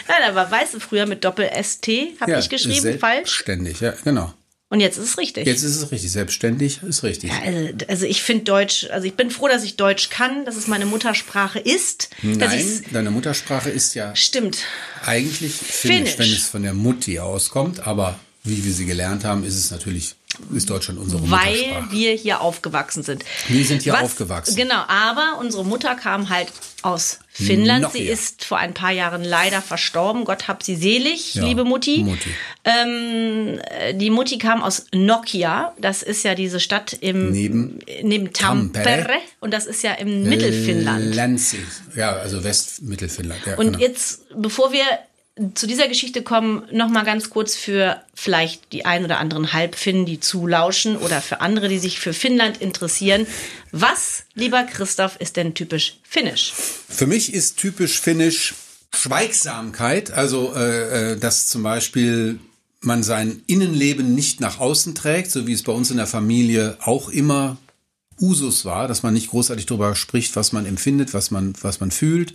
[0.08, 1.88] Nein, aber weißt du, früher mit Doppel-ST
[2.20, 3.32] habe ja, ich geschrieben, falsch?
[3.32, 4.34] Ständig, ja, genau.
[4.68, 5.46] Und jetzt ist es richtig.
[5.46, 6.10] Jetzt ist es richtig.
[6.10, 7.30] Selbstständig ist richtig.
[7.30, 10.56] Ja, also, also, ich finde Deutsch, also ich bin froh, dass ich Deutsch kann, dass
[10.56, 12.10] es meine Muttersprache ist.
[12.22, 14.14] Nein, deine Muttersprache ist ja.
[14.16, 14.58] Stimmt.
[15.06, 19.44] Eigentlich Finnisch, Finnisch, wenn es von der Mutti auskommt, aber wie wir sie gelernt haben,
[19.44, 20.16] ist es natürlich
[20.54, 23.24] ist Deutschland unsere Weil wir hier aufgewachsen sind.
[23.48, 24.56] Wir sind hier Was, aufgewachsen.
[24.56, 27.82] Genau, aber unsere Mutter kam halt aus Finnland.
[27.82, 28.12] Noch sie hier.
[28.12, 30.24] ist vor ein paar Jahren leider verstorben.
[30.24, 32.02] Gott hab sie selig, ja, liebe Mutti.
[32.04, 32.30] Mutti.
[32.64, 33.60] Ähm,
[33.94, 35.74] die Mutti kam aus Nokia.
[35.78, 38.84] Das ist ja diese Stadt im neben, neben Tampere.
[38.84, 39.18] Tampere.
[39.40, 41.14] Und das ist ja im Mittelfinnland.
[41.14, 41.60] Lanzig.
[41.96, 43.40] Ja, also Westmittelfinnland.
[43.46, 43.78] Ja, und genau.
[43.78, 44.84] jetzt, bevor wir
[45.54, 50.04] zu dieser Geschichte kommen, noch mal ganz kurz für vielleicht die ein oder anderen Halbfinnen,
[50.04, 53.26] die zulauschen oder für andere, die sich für Finnland interessieren.
[53.72, 56.52] Was, lieber Christoph, ist denn typisch finnisch?
[56.88, 58.54] Für mich ist typisch finnisch
[58.92, 62.38] Schweigsamkeit, also äh, äh dass zum Beispiel
[62.80, 66.76] man sein Innenleben nicht nach außen trägt, so wie es bei uns in der Familie
[66.80, 67.56] auch immer
[68.20, 71.90] Usus war, dass man nicht großartig darüber spricht, was man empfindet, was man, was man
[71.90, 72.34] fühlt.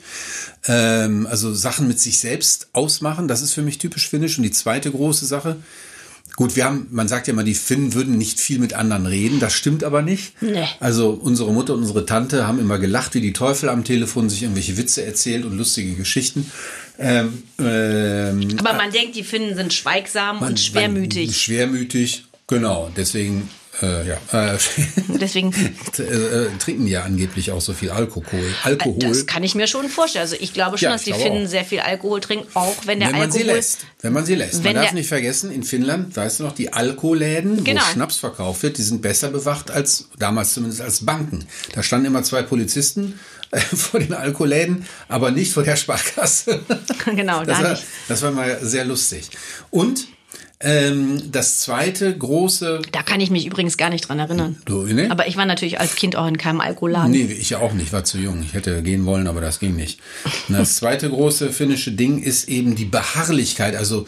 [0.67, 4.37] Ähm, also Sachen mit sich selbst ausmachen, das ist für mich typisch finnisch.
[4.37, 5.57] Und die zweite große Sache,
[6.35, 9.39] Gut, wir haben, man sagt ja immer, die Finnen würden nicht viel mit anderen reden.
[9.39, 10.41] Das stimmt aber nicht.
[10.41, 10.67] Nee.
[10.81, 14.43] Also unsere Mutter und unsere Tante haben immer gelacht wie die Teufel am Telefon, sich
[14.43, 16.51] irgendwelche Witze erzählt und lustige Geschichten.
[16.99, 21.27] Ähm, ähm, aber man äh, denkt, die Finnen sind schweigsam man, und schwermütig.
[21.27, 22.91] Man, schwermütig, genau.
[22.97, 23.49] Deswegen
[23.81, 24.17] äh, ja.
[24.31, 24.57] Äh,
[25.19, 25.53] Deswegen
[25.97, 28.53] äh, äh, trinken ja angeblich auch so viel Alkohol.
[28.63, 28.99] Alkohol.
[28.99, 30.23] Das kann ich mir schon vorstellen.
[30.23, 31.49] Also ich glaube schon, ja, dass die Finnen auch.
[31.49, 33.41] sehr viel Alkohol trinken, auch wenn der wenn man Alkohol.
[33.41, 33.79] Sie lässt.
[34.01, 34.63] Wenn man sie lässt.
[34.63, 37.81] Man darf nicht vergessen, in Finnland, weißt du noch, die Alkoläden, genau.
[37.81, 41.45] wo Schnaps verkauft wird, die sind besser bewacht als damals zumindest als Banken.
[41.73, 43.19] Da standen immer zwei Polizisten
[43.51, 46.61] äh, vor den Alkoläden, aber nicht vor der Sparkasse.
[47.05, 47.83] Genau, das da war, nicht.
[48.07, 49.29] Das war mal sehr lustig.
[49.69, 50.07] Und
[50.59, 52.81] ähm, das zweite große.
[52.91, 54.57] Da kann ich mich übrigens gar nicht dran erinnern.
[54.65, 55.11] Du, ne?
[55.11, 57.11] Aber ich war natürlich als Kind auch in keinem Alkoholladen.
[57.11, 58.41] Nee, ich auch nicht, war zu jung.
[58.41, 59.99] Ich hätte gehen wollen, aber das ging nicht.
[60.47, 64.07] Und das zweite große finnische Ding ist eben die Beharrlichkeit, also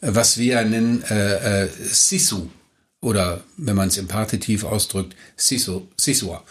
[0.00, 2.48] was wir nennen äh, äh, Sisu.
[3.00, 6.42] Oder wenn man es im Partitiv ausdrückt, Sisu, Sisua.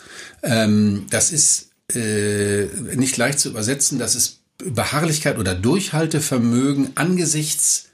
[0.42, 4.00] Ähm, das ist äh, nicht leicht zu übersetzen.
[4.00, 7.90] Das ist Beharrlichkeit oder Durchhaltevermögen angesichts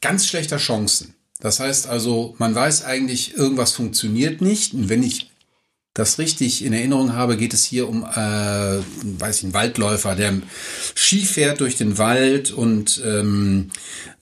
[0.00, 1.14] ganz schlechter Chancen.
[1.40, 4.74] Das heißt also, man weiß eigentlich, irgendwas funktioniert nicht.
[4.74, 5.30] Und wenn ich
[5.94, 10.34] das richtig in Erinnerung habe, geht es hier um, äh, weiß ich, einen Waldläufer, der
[10.94, 13.70] Ski fährt durch den Wald und ähm,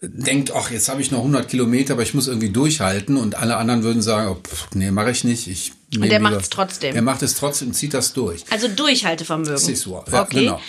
[0.00, 3.16] denkt, ach, jetzt habe ich noch 100 Kilometer, aber ich muss irgendwie durchhalten.
[3.16, 5.46] Und alle anderen würden sagen, oh, pff, nee, mache ich nicht.
[5.46, 6.94] Ich und der macht es trotzdem.
[6.94, 8.44] Er macht es trotzdem, zieht das durch.
[8.50, 9.58] Also Durchhaltevermögen.
[9.58, 10.04] Sisua.
[10.10, 10.44] Ja, okay.
[10.44, 10.60] Genau.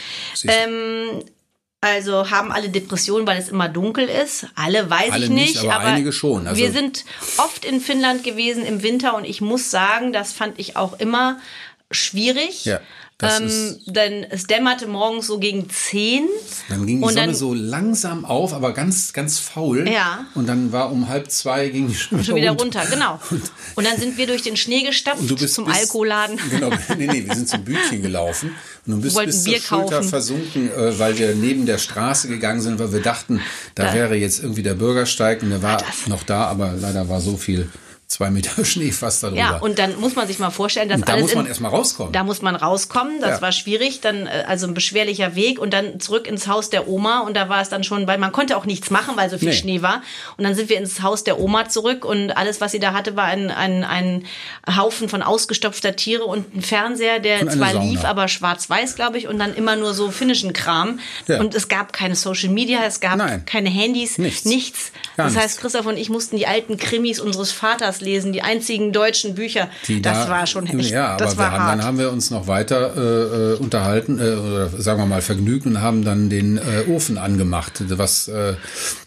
[0.46, 1.24] Ähm,
[1.82, 4.48] also haben alle Depressionen, weil es immer dunkel ist.
[4.56, 6.48] Alle weiß alle ich nicht, nicht aber, aber, einige schon.
[6.48, 7.06] Also wir sind
[7.38, 11.40] oft in Finnland gewesen im Winter und ich muss sagen, das fand ich auch immer
[11.90, 12.66] schwierig.
[12.66, 12.82] Ja.
[13.22, 16.24] Ähm, denn es dämmerte morgens so gegen 10.
[16.70, 19.90] Dann ging die Sonne dann, so langsam auf, aber ganz, ganz faul.
[19.90, 20.26] Ja.
[20.36, 22.80] Und dann war um halb zwei ging die schon, schon wieder runter.
[22.80, 22.96] runter.
[22.96, 23.20] Genau.
[23.30, 23.42] Und,
[23.76, 26.40] und, dann sind wir durch den Schnee gestapft bist, zum bist, Alkoholladen.
[26.50, 28.56] Genau, nee, nee, wir sind zum Bütchen gelaufen.
[28.86, 30.10] Und du bist bis zur Schulter kaufen.
[30.10, 33.42] versunken, äh, weil wir neben der Straße gegangen sind, weil wir dachten,
[33.76, 37.20] da, da wäre jetzt irgendwie der Bürgersteig und der war noch da, aber leider war
[37.20, 37.70] so viel
[38.10, 39.38] zwei Meter Schnee fast darüber.
[39.38, 42.12] Ja, und dann muss man sich mal vorstellen, dass da alles muss man erstmal rauskommen.
[42.12, 43.42] Da muss man rauskommen, das Ja.
[43.44, 47.20] war schwierig, dann äh, also ein beschwerlicher Weg und dann zurück ins Haus der Oma
[47.20, 49.50] und da war es dann schon, weil man konnte auch nichts machen, weil so viel
[49.50, 49.56] Nee.
[49.56, 50.02] Schnee war
[50.38, 53.16] und dann sind wir ins Haus der Oma zurück und alles, was sie da hatte,
[53.16, 54.26] war ein, ein, ein
[54.76, 57.84] Haufen von ausgestopfter Tiere und ein Fernseher, der zwar Sauna.
[57.86, 61.40] lief, aber schwarz-weiß, glaube ich, und dann immer nur so finnischen Kram Ja.
[61.40, 63.46] und es gab keine Social Media, es gab Nein.
[63.46, 64.46] keine Handys, Nichts.
[64.46, 64.92] nichts.
[65.16, 65.44] Das nichts.
[65.44, 69.70] heißt, Christoph und ich mussten die alten Krimis unseres Vaters lesen, die einzigen deutschen Bücher.
[69.88, 72.12] Die das da- war schon echt, Ja, aber das war wir haben, dann haben wir
[72.12, 76.30] uns noch weiter äh, äh, unterhalten, äh, oder sagen wir mal vergnügt und haben dann
[76.30, 78.56] den äh, Ofen angemacht, was äh,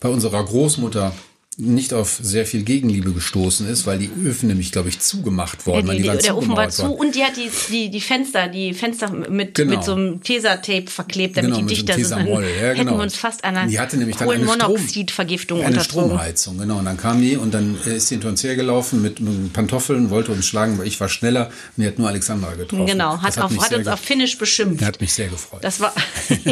[0.00, 1.12] bei unserer Großmutter
[1.58, 5.82] nicht auf sehr viel Gegenliebe gestoßen ist, weil die Öfen nämlich, glaube ich, zugemacht worden
[5.82, 5.96] Ja, waren.
[5.98, 6.98] die, die, waren der Ofen war zu worden.
[6.98, 9.76] und die hat die, die, die Fenster, die Fenster mit, Genau.
[9.76, 12.10] mit so einem Tesatape verklebt, damit Genau, die so dichter sind.
[12.10, 12.96] Dann ja, hätten genau.
[12.96, 16.06] wir uns fast einer Die hatte nämlich dann eine Strom- Kohlenmonoxidvergiftung Eine unterzogen.
[16.08, 16.78] Stromheizung, genau.
[16.78, 19.20] Und dann kam die und dann ist sie hinter uns hergelaufen mit,
[19.52, 22.86] Pantoffeln, wollte uns schlagen, weil ich war schneller und die hat nur Alexandra getroffen.
[22.86, 24.82] Genau, Das hat, auf, hat uns auf Finnisch beschimpft.
[24.82, 25.62] Hat mich sehr gefreut.
[25.62, 25.92] Das war.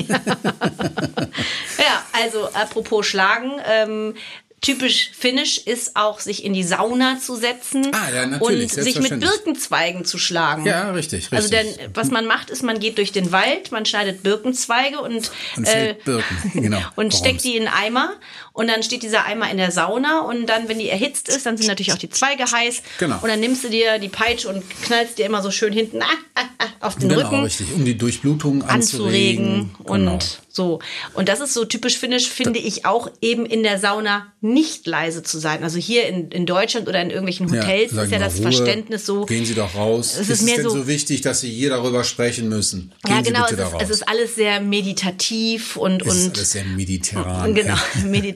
[1.79, 3.53] ja, also apropos Schlagen.
[3.67, 4.15] Ähm,
[4.61, 9.21] typisch finnisch ist auch, sich in die Sauna zu setzen Ah, ja, und sich mit.
[9.21, 10.67] Birkenzweigen zu schlagen.
[10.67, 11.39] ja, richtig, richtig.
[11.39, 15.13] Also denn was man macht, ist, man geht durch den Wald, man schneidet Birkenzweige und,
[15.15, 16.77] äh, Und fällt Birken, genau.
[16.97, 17.11] und Warum?
[17.11, 18.13] steckt die in Eimer
[18.53, 21.57] und dann steht dieser Eimer in der Sauna und dann, wenn die erhitzt ist, dann
[21.57, 23.19] sind natürlich auch die Zweige heiß Genau.
[23.23, 26.07] und dann nimmst du dir die Peitsche und knallst dir immer so schön hinten ah,
[26.35, 27.67] ah, ah, auf den Genau, Rücken richtig.
[27.75, 29.71] Um die Durchblutung anzuregen anzuregen.
[29.85, 30.19] und Genau.
[30.49, 30.79] so.
[31.15, 35.23] Und das ist so typisch finnisch, finde ich auch eben in der Sauna nicht leise
[35.23, 35.63] zu sein.
[35.63, 39.07] Also hier in, in Deutschland oder in irgendwelchen Hotels sagen ist ja das Ruhe, Verständnis
[39.07, 39.27] so.
[39.27, 40.15] Gehen Sie doch raus.
[40.15, 42.93] Es ist ist es denn so- so, wichtig, dass Sie hier darüber sprechen müssen?
[43.05, 46.53] Gehen Ja, genau, es ist, es ist alles sehr meditativ und, Es ist und alles
[46.53, 47.55] sehr mediterran.
[47.61, 47.77] Genau,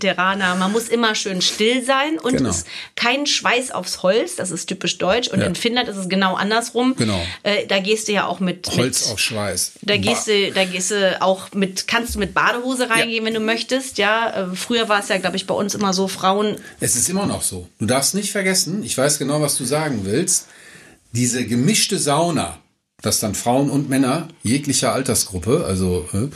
[0.04, 0.54] mediterraner.
[0.56, 2.50] Man muss immer schön still sein und Genau.
[2.50, 5.28] es ist kein Schweiß aufs Holz, das ist typisch deutsch.
[5.28, 5.46] Und Ja.
[5.46, 6.94] in Finnland ist es genau andersrum.
[6.96, 7.20] Genau.
[7.42, 9.72] Äh, da gehst du ja auch mit, Holz mit auf Schweiß.
[9.82, 13.40] Da gehst du, da gehst du auch mit, kannst du mit Badehose reingehen, wenn du
[13.40, 13.98] möchtest.
[13.98, 16.56] Ja, Äh, früher war es ja, glaube ich, bei uns immer so Frauen.
[16.80, 17.68] Es ist immer noch so.
[17.78, 20.46] Du darfst nicht vergessen, ich weiß genau, was du sagen willst,
[21.12, 22.58] diese gemischte Sauna,
[23.04, 26.28] dass dann Frauen und Männer jeglicher Altersgruppe, also äh,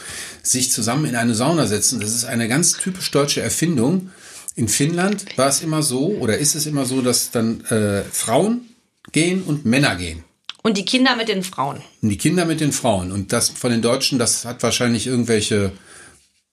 [0.42, 4.10] sich zusammen in eine Sauna setzen, das ist eine ganz typisch deutsche Erfindung.
[4.54, 8.68] In Finnland war es immer so, oder ist es immer so, dass dann äh, Frauen
[9.12, 10.24] gehen und Männer gehen.
[10.62, 11.80] Und die Kinder mit den Frauen.
[12.02, 13.12] Und die Kinder mit den Frauen.
[13.12, 15.72] Und das von den Deutschen, das hat wahrscheinlich irgendwelche,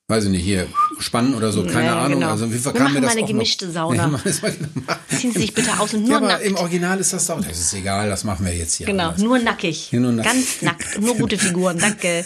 [0.08, 0.68] weiß ich nicht, hier,
[1.00, 2.20] Spannen oder so, keine Ja, Ahnung.
[2.20, 2.30] genau.
[2.30, 3.72] Also wie Wir verkam mir das mal eine gemischte noch?
[3.74, 3.96] Sauna.
[4.02, 4.20] Ja, mal-
[5.18, 6.44] Ziehen Sie sich bitte aus und ja, nur aber nackt.
[6.44, 7.40] im Original ist das auch.
[7.40, 8.86] Das ist egal, das machen wir jetzt hier.
[8.86, 9.90] Genau, nur nackig.
[9.90, 10.28] Ja, nur nackt.
[10.28, 11.00] Ganz nackt.
[11.00, 12.24] Nur gute Figuren, danke.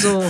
[0.00, 0.22] So.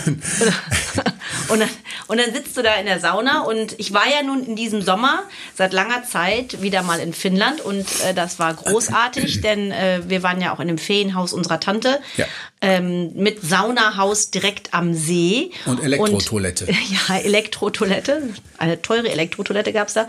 [1.49, 1.69] Und dann,
[2.09, 4.83] und dann sitzt du da in der Sauna und ich war ja nun in diesem
[4.83, 5.23] Sommer
[5.55, 10.23] seit langer Zeit wieder mal in Finnland und äh, das war großartig, denn äh, wir
[10.23, 12.27] waren ja auch in dem Ferienhaus unserer Tante Ja.
[12.61, 15.51] ähm, mit Saunahaus direkt am See.
[15.67, 16.67] Und Elektrotoilette.
[17.09, 18.23] ja, Elektrotoilette.
[18.59, 20.07] Eine teure Elektrotoilette gab's da.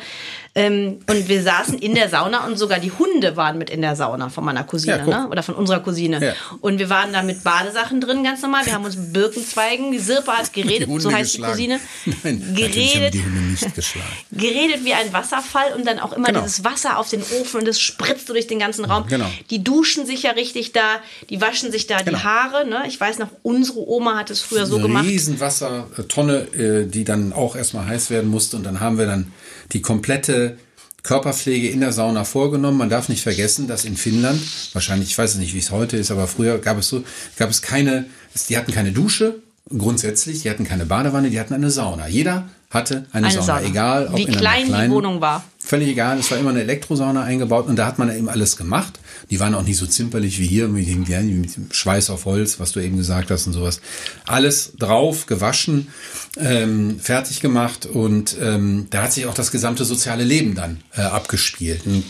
[0.57, 3.95] Ähm, und wir saßen in der Sauna und sogar die Hunde waren mit in der
[3.95, 5.27] Sauna von meiner Cousine, Ja, ne?
[5.29, 6.19] oder von unserer Cousine.
[6.19, 6.33] Ja.
[6.61, 8.65] Und wir waren da mit Badesachen drin, ganz normal.
[8.65, 11.57] Wir haben uns mit Birkenzweigen, die Sirpa hat geredet, so heißt geschlagen.
[11.57, 11.79] die Cousine.
[12.23, 14.07] Nein, geredet, die Hunde nicht geschlagen.
[14.31, 16.41] geredet wie ein Wasserfall und dann auch immer Genau.
[16.41, 19.05] dieses Wasser auf den Ofen und das spritzt durch den ganzen Raum.
[19.07, 19.27] Genau.
[19.51, 20.81] Die duschen sich ja richtig da,
[21.29, 22.17] die waschen sich da Genau.
[22.17, 22.67] die Haare.
[22.67, 22.83] Ne?
[22.87, 25.05] Ich weiß noch, unsere Oma hat es früher so eine gemacht.
[25.05, 28.57] Riesenwassertonne, äh, die dann auch erstmal heiß werden musste.
[28.57, 29.31] Und dann haben wir dann
[29.73, 30.57] die komplette
[31.03, 32.77] Körperpflege in der Sauna vorgenommen.
[32.77, 34.41] Man darf nicht vergessen, dass in Finnland,
[34.73, 37.03] wahrscheinlich, ich weiß nicht, wie es heute ist, aber früher gab es so,
[37.37, 38.05] gab es keine,
[38.49, 39.35] die hatten keine Dusche,
[39.75, 42.07] grundsätzlich, die hatten keine Badewanne, die hatten eine Sauna.
[42.07, 43.61] Jeder hatte eine, Eine Sauna, Sauna.
[43.63, 45.43] egal ob Wie in einer klein die kleinen, Wohnung war.
[45.59, 48.99] Völlig egal, es war immer eine Elektrosauna eingebaut und da hat man eben alles gemacht.
[49.29, 51.05] Die waren auch nicht so zimperlich wie hier mit dem,
[51.71, 53.81] Schweiß auf Holz, was du eben gesagt hast und sowas.
[54.25, 55.87] Alles drauf, gewaschen,
[56.37, 61.01] ähm, fertig gemacht und ähm, da hat sich auch das gesamte soziale Leben dann äh,
[61.01, 61.85] abgespielt.
[61.85, 62.03] Und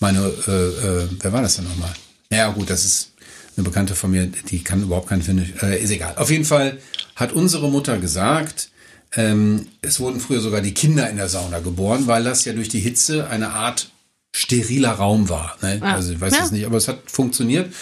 [0.00, 1.92] meine, äh, äh, wer war das denn nochmal?
[2.30, 3.12] Ja gut, das ist
[3.56, 6.14] eine Bekannte von mir, die kann überhaupt kein Finnisch, äh, ist egal.
[6.16, 6.78] Auf jeden Fall
[7.16, 8.70] hat unsere Mutter gesagt,
[9.14, 12.70] ähm, es wurden früher sogar die Kinder in der Sauna geboren, weil das ja durch
[12.70, 13.91] die Hitze eine Art
[14.34, 15.56] steriler Raum war.
[15.62, 15.78] Ne?
[15.78, 15.94] Ja.
[15.94, 16.44] Also ich weiß Ja.
[16.44, 17.72] es nicht, aber es hat funktioniert.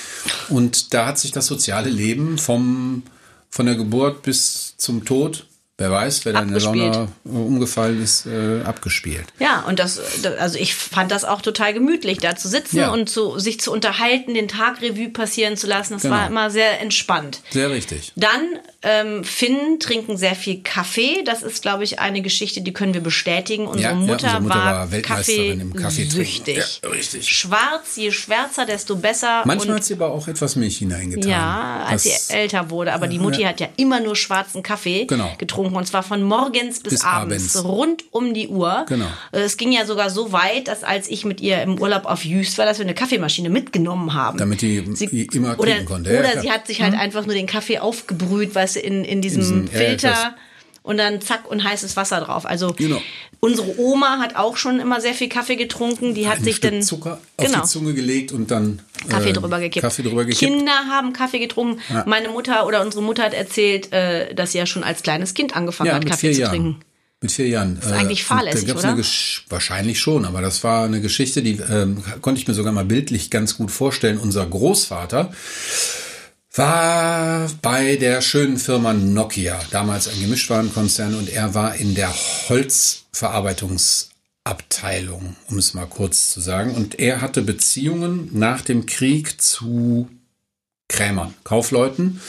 [0.49, 3.05] Und da hat sich das soziale Leben vom,
[3.51, 5.47] von der Geburt bis zum Tod,
[5.81, 6.61] wer weiß, wer da in der.
[6.61, 9.25] Sauna äh, umgefallen ist, äh, abgespielt.
[9.39, 10.01] Ja, und das,
[10.39, 12.91] also ich fand das auch total gemütlich, da zu sitzen Ja.
[12.93, 15.95] und zu, sich zu unterhalten, den Tag Revue passieren zu lassen.
[15.95, 16.15] Das Genau.
[16.17, 17.41] war immer sehr entspannt.
[17.51, 18.13] Sehr richtig.
[18.17, 18.41] Dann
[18.83, 21.23] ähm, Finnen trinken sehr viel Kaffee.
[21.25, 23.67] Das ist, glaube ich, eine Geschichte, die können wir bestätigen.
[23.67, 26.17] Unsere, Ja, ja, Mutter, unsere Mutter war, war Weltmeisterin im Kaffeetrinken.
[26.25, 26.81] süchtig.
[26.83, 27.29] Ja, richtig.
[27.29, 29.43] Schwarz, je schwärzer, desto besser.
[29.45, 31.31] Manchmal Und hat sie aber auch etwas Milch hineingetan.
[31.31, 32.93] ja, als Das- sie älter wurde.
[32.95, 35.31] Aber die Mutti hat ja immer nur schwarzen Kaffee Genau.
[35.39, 35.70] getrunken.
[35.77, 37.65] Und zwar von morgens bis, Bis abends, abends.
[37.65, 38.85] Rund um die Uhr.
[38.89, 39.07] Genau.
[39.33, 42.25] Äh, Es ging ja sogar so weit, dass als ich mit ihr im Urlaub auf
[42.25, 44.39] Jüst war, dass wir eine Kaffeemaschine mitgenommen haben.
[44.39, 44.79] Damit die
[45.35, 46.13] immer oder, trinken konnte.
[46.13, 46.43] Ja, oder klar.
[46.43, 49.79] sie hat sich halt einfach nur den Kaffee aufgebrüht, du, in, in diesem ja, ja,
[49.79, 50.09] Filter.
[50.11, 50.27] das-
[50.83, 52.47] und dann zack und heißes Wasser drauf.
[52.47, 53.01] Also Genau.
[53.41, 56.15] unsere Oma hat auch schon immer sehr viel Kaffee getrunken.
[56.15, 57.63] Die hat Ein sich Stück dann Zucker auf genau.
[57.63, 59.83] die Zunge gelegt und dann Kaffee äh, drüber gekippt.
[59.83, 60.41] Kaffee drüber gekippt.
[60.41, 61.81] Kinder haben Kaffee getrunken.
[62.07, 65.57] Meine Mutter oder unsere Mutter hat erzählt, äh, dass sie ja schon als kleines Kind
[65.57, 66.51] angefangen ja, hat, Kaffee zu Jahren.
[66.51, 66.81] trinken.
[67.23, 67.77] Mit vier Jahren.
[67.77, 69.53] Das ist eigentlich fahrlässig, da gab's oder?
[69.53, 73.31] Wahrscheinlich schon, aber das war eine Geschichte, die ähm, konnte ich mir sogar mal bildlich
[73.31, 74.17] ganz gut vorstellen.
[74.17, 75.31] Unser Großvater
[76.55, 82.13] war bei der schönen Firma Nokia, damals ein Gemischtwarenkonzern, und er war in der
[82.49, 86.75] Holzverarbeitungsabteilung, um es mal kurz zu sagen.
[86.75, 90.09] Und er hatte Beziehungen nach dem Krieg zu
[90.89, 92.21] Krämern, Kaufleuten.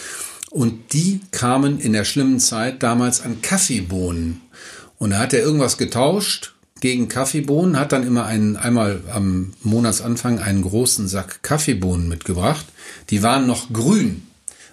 [0.52, 4.42] Und die kamen in der schlimmen Zeit damals an Kaffeebohnen.
[5.00, 10.40] Und da hat er irgendwas getauscht gegen Kaffeebohnen, hat dann immer einen, einmal am Monatsanfang
[10.40, 12.66] einen großen Sack Kaffeebohnen mitgebracht.
[13.10, 14.28] Die waren noch grün.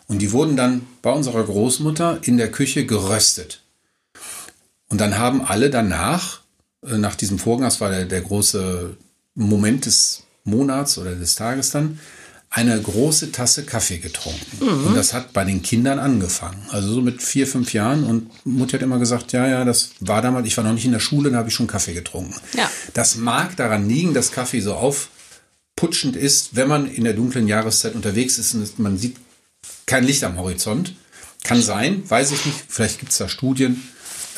[0.09, 3.62] Und die wurden dann bei unserer Großmutter in der Küche geröstet.
[4.88, 6.40] Und dann haben alle danach,
[6.83, 8.97] äh, nach diesem Vorgang, das war der, der große
[9.35, 12.01] Moment des Monats oder des Tages dann,
[12.50, 14.62] eine große Tasse Kaffee getrunken.
[14.87, 16.62] Und das hat bei den Kindern angefangen.
[16.70, 18.04] Also so mit vier, fünf Jahren.
[18.04, 20.92] Und Mutter hat immer gesagt, ja, ja, das war damals, ich war noch nicht in
[20.92, 22.34] der Schule, da habe ich schon Kaffee getrunken.
[22.56, 22.70] Ja.
[22.94, 27.94] Das mag daran liegen, dass Kaffee so aufputschend ist, wenn man in der dunklen Jahreszeit
[27.94, 29.16] unterwegs ist und man sieht
[29.84, 30.94] kein Licht am Horizont.
[31.44, 32.64] Kann sein, weiß ich nicht.
[32.68, 33.82] Vielleicht gibt es da Studien.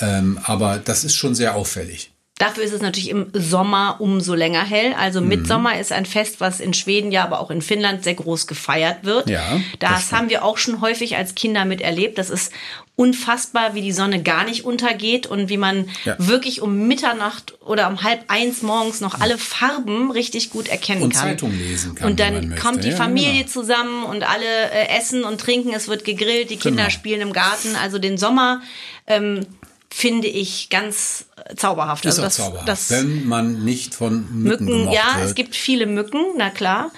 [0.00, 2.09] Ähm, aber das ist schon sehr auffällig.
[2.40, 4.94] Dafür ist es natürlich im Sommer umso länger hell.
[4.98, 5.28] Also Mhm.
[5.28, 9.04] Mitsommer ist ein Fest, was in Schweden, ja, aber auch in Finnland sehr groß gefeiert
[9.04, 9.28] wird.
[9.28, 12.16] Ja, das das haben wir auch schon häufig als Kinder miterlebt.
[12.16, 12.50] Das ist
[12.96, 16.16] unfassbar, wie die Sonne gar nicht untergeht und wie man Ja.
[16.18, 21.14] wirklich um Mitternacht oder um halb eins morgens noch alle Farben richtig gut erkennen Und
[21.14, 21.28] kann.
[21.30, 22.62] Zeitung lesen kann, Und dann man möchte.
[22.66, 23.48] kommt die Ja, Familie genau.
[23.48, 25.72] zusammen und alle äh, essen und trinken.
[25.74, 26.90] Es wird gegrillt, die Kinder Genau.
[26.90, 27.74] spielen im Garten.
[27.76, 28.60] Also den Sommer
[29.06, 29.46] ähm,
[29.90, 31.26] finde ich ganz
[31.56, 32.04] zauberhaft.
[32.06, 35.26] Ist also auch das, zauberhaft, das wenn man nicht von Mücken, Mücken, ja, wird.
[35.28, 36.90] es gibt viele Mücken, na klar.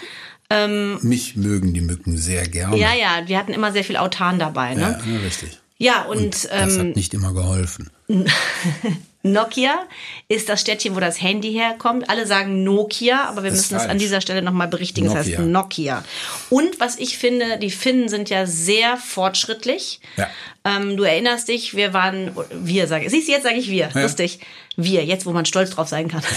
[1.01, 2.77] Mich mögen die Mücken sehr gerne.
[2.77, 4.73] Ja, ja, wir hatten immer sehr viel Autan dabei.
[4.75, 5.01] Ja, Ne?
[5.11, 5.59] ja, richtig.
[5.79, 7.89] Ja, und, Das ähm, hat nicht immer geholfen.
[9.23, 9.87] Nokia
[10.29, 12.11] ist das Städtchen, wo das Handy herkommt.
[12.11, 15.07] Alle sagen Nokia, aber wir Das müssen es an dieser Stelle nochmal berichtigen.
[15.07, 15.45] Es heißt Nokia.
[15.47, 16.05] Nokia.
[16.51, 20.01] Und was ich finde, die Finnen sind ja sehr fortschrittlich.
[20.17, 20.29] Ja.
[20.65, 24.03] Ähm, du erinnerst dich, wir waren, wir sage siehst du, jetzt sage ich wir, Ja.
[24.03, 24.41] lustig.
[24.77, 26.23] Wir, jetzt wo man stolz drauf sein kann.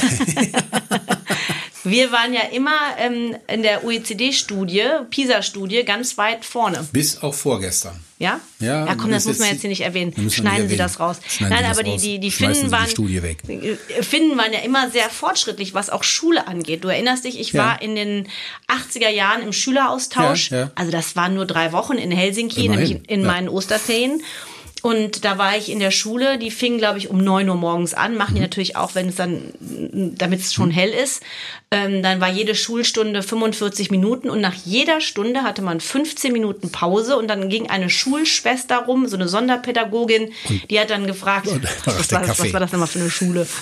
[1.86, 6.88] wir waren ja immer ähm, in der OECD-Studie, PISA-Studie, ganz weit vorne.
[6.91, 8.00] Bis auch vorgestern.
[8.17, 8.39] Ja?
[8.60, 10.12] Ja, ja komm, das muss man jetzt- hier nicht erwähnen.
[10.13, 10.30] Schneiden
[10.69, 10.78] Sie erwähnen.
[10.78, 11.17] das raus.
[11.28, 12.02] Schneiden Nein, aber raus.
[12.02, 12.88] die, die, die Finnen die waren.
[12.89, 13.39] Studie weg.
[13.48, 16.84] äh, Finnen waren ja immer sehr fortschrittlich, was auch Schule angeht.
[16.84, 17.63] Du erinnerst dich, ich Ja.
[17.65, 18.28] war in den
[18.67, 20.52] 80er Jahren im Schüleraustausch.
[20.52, 20.71] Ja.
[20.76, 23.28] Also das waren nur drei Wochen in Helsinki, Immerhin, nämlich in ja.
[23.28, 24.21] meinen Osterferien.
[24.86, 27.95] Und da war ich in der Schule, die fing, glaube ich, um 9 Uhr morgens
[27.95, 28.15] an.
[28.17, 28.45] Machen die Mhm.
[28.45, 31.24] natürlich auch, wenn es dann, damit es schon hell ist.
[31.71, 36.71] Ähm, dann war jede Schulstunde 45 Minuten und nach jeder Stunde hatte man 15 Minuten
[36.71, 40.32] Pause und dann ging eine Schulschwester rum, so eine Sonderpädagogin,
[40.69, 41.48] die hat dann gefragt,
[41.86, 43.48] was war, das, was war das nochmal für eine Schule?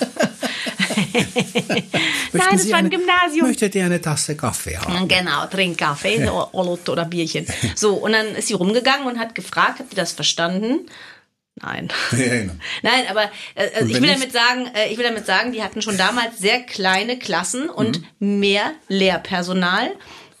[2.32, 3.46] Nein, Sie war ein eine- Gymnasium.
[3.48, 5.08] Möchtet ihr eine Tasse Kaffee haben?
[5.08, 7.46] Genau, trink Kaffee Olut oder Bierchen.
[7.74, 10.80] So, und dann ist sie rumgegangen und hat gefragt, habt ihr das verstanden?
[11.62, 11.88] Nein.
[12.12, 12.54] Ja, genau.
[12.82, 15.82] Nein, aber äh, also ich will damit sagen, äh, ich will damit sagen, die hatten
[15.82, 18.40] schon damals sehr kleine Klassen und Mhm.
[18.40, 19.90] mehr Lehrpersonal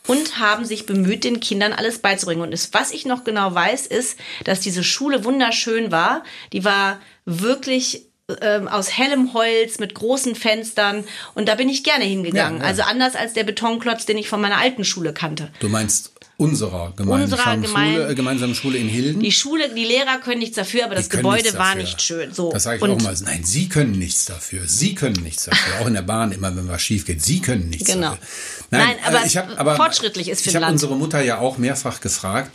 [0.06, 2.42] und haben sich bemüht, den Kindern alles beizubringen.
[2.42, 6.24] Und es, was ich noch genau weiß, ist, dass diese Schule wunderschön war.
[6.52, 8.06] Die war wirklich
[8.40, 12.58] ähm, aus hellem Holz mit großen Fenstern und da bin ich gerne hingegangen.
[12.58, 12.68] Ja, ja.
[12.68, 15.52] Also anders als der Betonklotz, den ich von meiner alten Schule kannte.
[15.60, 19.20] Du meinst unserer gemeinsamen, gemein- Schule, äh, gemeinsamen Schule in Hilden?
[19.20, 22.32] Die Schule, die Lehrer können nichts dafür, aber das Gebäude war nicht schön.
[22.34, 22.50] So.
[22.52, 23.14] Das sage ich und auch mal.
[23.24, 24.62] Nein, Sie können nichts dafür.
[24.66, 25.80] Sie können nichts dafür.
[25.80, 27.22] Auch in der Bahn immer, wenn was schief geht.
[27.22, 28.10] Sie können nichts Genau.
[28.10, 28.26] dafür.
[28.70, 30.72] Nein, aber äh, ich hab, aber fortschrittlich ist Ich habe Finnland.
[30.72, 32.50] unsere Mutter ja auch mehrfach gefragt,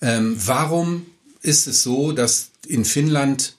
[0.00, 1.06] ähm, warum
[1.42, 3.54] ist es so, dass in Finnland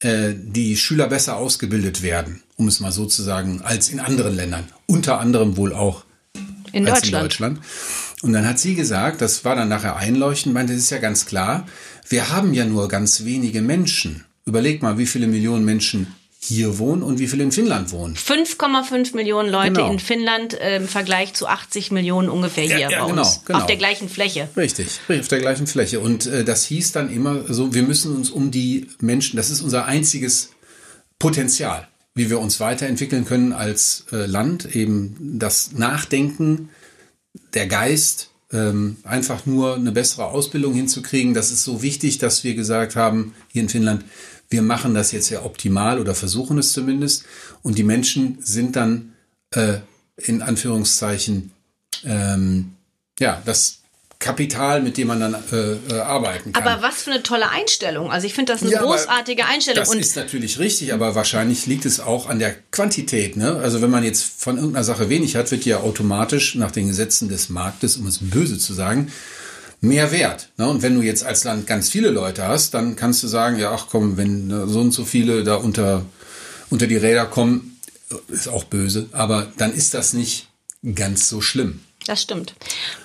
[0.00, 4.36] äh, die Schüler besser ausgebildet werden, um es mal so zu sagen, als in anderen
[4.36, 4.68] Ländern.
[4.86, 6.04] Unter anderem wohl auch
[6.72, 7.06] in als Deutschland.
[7.06, 7.58] in Deutschland.
[8.22, 11.26] Und dann hat sie gesagt, das war dann nachher einleuchtend, meinte, das ist ja ganz
[11.26, 11.66] klar,
[12.08, 14.24] wir haben ja nur ganz wenige Menschen.
[14.44, 18.14] Überleg mal, wie viele Millionen Menschen hier wohnen und wie viele in Finnland wohnen.
[18.16, 19.92] 5,5 Millionen Leute genau.
[19.92, 23.42] in Finnland äh, im Vergleich zu 80 Millionen ungefähr hier ja, ja, bei genau, uns.
[23.44, 23.58] Genau.
[23.58, 24.48] Auf der gleichen Fläche.
[24.56, 26.00] Richtig, auf der gleichen Fläche.
[26.00, 29.62] Und äh, das hieß dann immer so, wir müssen uns um die Menschen, das ist
[29.62, 30.50] unser einziges
[31.18, 36.70] Potenzial, wie wir uns weiterentwickeln können als äh, Land, eben das Nachdenken,
[37.54, 41.34] der Geist, ähm, einfach nur eine bessere Ausbildung hinzukriegen.
[41.34, 44.04] Das ist so wichtig, dass wir gesagt haben, hier in Finnland,
[44.50, 47.24] wir machen das jetzt ja optimal oder versuchen es zumindest.
[47.62, 49.12] Und die Menschen sind dann
[49.50, 49.78] äh,
[50.16, 51.52] in Anführungszeichen
[52.04, 52.72] ähm,
[53.18, 53.80] ja das
[54.20, 56.64] Kapital, mit dem man dann äh, äh, arbeiten kann.
[56.64, 58.10] Aber was für eine tolle Einstellung.
[58.10, 59.78] Also ich finde das eine ja, großartige Einstellung.
[59.78, 63.36] Das und ist natürlich richtig, aber wahrscheinlich liegt es auch an der Quantität.
[63.36, 63.56] Ne?
[63.56, 67.28] Also wenn man jetzt von irgendeiner Sache wenig hat, wird ja automatisch nach den Gesetzen
[67.28, 69.12] des Marktes, um es böse zu sagen,
[69.80, 70.48] mehr wert.
[70.56, 70.68] Ne?
[70.68, 73.70] Und wenn du jetzt als Land ganz viele Leute hast, dann kannst du sagen, ja,
[73.70, 76.04] ach komm, wenn so und so viele da unter,
[76.70, 77.78] unter die Räder kommen,
[78.26, 80.48] ist auch böse, aber dann ist das nicht
[80.94, 81.80] ganz so schlimm.
[82.08, 82.54] Das stimmt.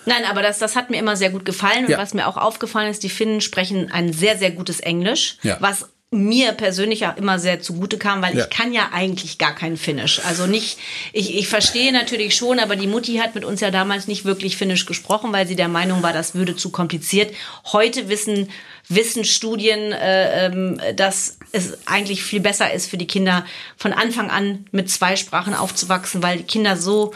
[0.06, 1.84] Nein, aber das, das hat mir immer sehr gut gefallen.
[1.86, 1.98] Und ja.
[1.98, 5.58] was mir auch aufgefallen ist, die Finnen sprechen ein sehr, sehr gutes Englisch, ja.
[5.60, 8.44] was mir persönlich auch immer sehr zugute kam, weil ja.
[8.44, 10.22] ich kann ja eigentlich gar kein Finnisch.
[10.24, 10.78] Also nicht,
[11.12, 14.56] ich, ich verstehe natürlich schon, aber die Mutti hat mit uns ja damals nicht wirklich
[14.56, 17.36] Finnisch gesprochen, weil sie der Meinung war, das würde zu kompliziert.
[17.74, 18.50] Heute wissen,
[18.88, 23.46] wissen Studien, äh, ähm, dass es eigentlich viel besser ist für die Kinder,
[23.76, 27.14] von Anfang an mit zwei Sprachen aufzuwachsen, weil die Kinder so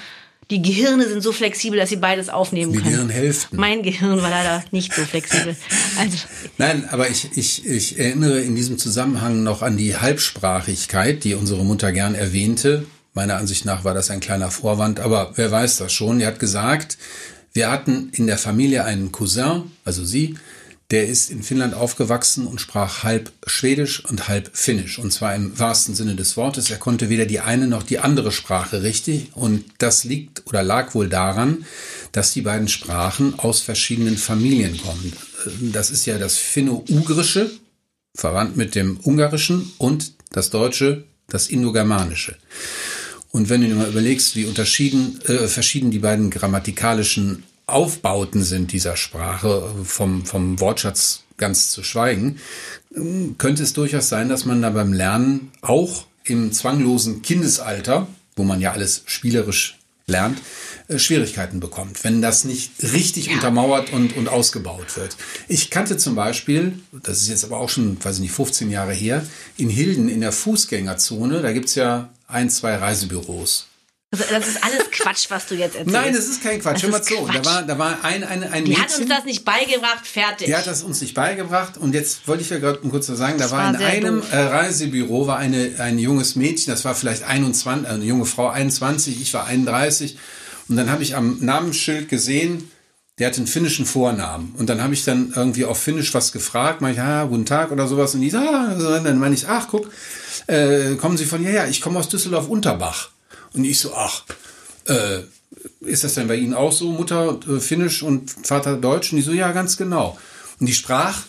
[0.50, 2.92] die Gehirne sind so flexibel, dass sie beides aufnehmen die können.
[2.92, 3.60] Gehirnhälften.
[3.60, 5.56] Mein Gehirn war leider nicht so flexibel.
[6.00, 6.18] Also.
[6.60, 11.66] Nein, aber ich, ich, ich erinnere in diesem Zusammenhang noch an die Halbsprachigkeit, die unsere
[11.66, 12.86] Mutter gern erwähnte.
[13.16, 16.20] Meiner Ansicht nach war das ein kleiner Vorwand, aber wer weiß das schon.
[16.20, 17.00] Er hat gesagt,
[17.54, 20.36] wir hatten in der Familie einen Cousin, also sie,
[20.92, 25.00] der ist in Finnland aufgewachsen und sprach halb Schwedisch und halb Finnisch.
[25.00, 26.70] Und zwar im wahrsten Sinne des Wortes.
[26.70, 29.32] Er konnte weder die eine noch die andere Sprache richtig.
[29.34, 31.66] Und das liegt oder lag wohl daran,
[32.14, 35.12] dass die beiden Sprachen aus verschiedenen Familien kommen.
[35.74, 37.52] Das ist ja das Finno-Ugrische,
[38.16, 42.38] verwandt mit dem Ungarischen und das Deutsche, das Indogermanische.
[43.32, 48.72] Und wenn du dir mal überlegst, wie unterschieden, äh, verschieden die beiden grammatikalischen Aufbauten sind
[48.72, 52.40] dieser Sprache, vom, vom Wortschatz ganz zu schweigen,
[53.38, 58.62] könnte es durchaus sein, dass man da beim Lernen auch im zwanglosen Kindesalter, wo man
[58.62, 60.42] ja alles spielerisch lernt,
[60.88, 63.34] äh, Schwierigkeiten bekommt, wenn das nicht richtig ja.
[63.34, 65.18] untermauert und, und ausgebaut wird.
[65.50, 68.94] Ich kannte zum Beispiel, das ist jetzt aber auch schon, weiß ich nicht, 15 Jahre
[68.94, 69.26] her,
[69.58, 73.68] in Hilden in der Fußgängerzone, da gibt's ja ein, zwei Reisebüros.
[74.22, 75.92] Also das ist alles Quatsch, was du jetzt erzählst.
[75.94, 76.76] Nein, das ist kein Quatsch.
[76.76, 77.30] Das Hör mal zu.
[77.34, 78.84] Da war, da war ein, ein, ein Die Mädchen.
[78.84, 80.48] hat uns das nicht beigebracht, fertig.
[80.48, 81.78] Die hat das uns nicht beigebracht.
[81.78, 85.28] Und jetzt wollte ich ja gerade kurz sagen, da war, war in einem äh, Reisebüro
[85.28, 89.46] war eine, ein junges Mädchen, das war vielleicht 21, eine junge Frau 21, ich war
[89.46, 90.18] 31.
[90.70, 92.70] Und dann habe ich am Namensschild gesehen,
[93.20, 94.54] der hat einen finnischen Vornamen.
[94.58, 97.72] Und dann habe ich dann irgendwie auf Finnisch was gefragt, meine ich, ah, guten Tag
[97.72, 98.14] oder sowas.
[98.14, 99.90] Und die so, ah, dann meine ich, ach, guck,
[100.48, 103.10] äh, kommen Sie von, ja, ja, ich komme aus Düsseldorf-Unterbach.
[103.58, 104.24] Und ich so, ach,
[104.86, 105.20] äh,
[105.82, 109.12] ist das denn bei Ihnen auch so, Mutter äh, Finnisch und Vater Deutsch?
[109.12, 110.18] Und die so, ja, ganz genau.
[110.60, 111.24] Und die sprach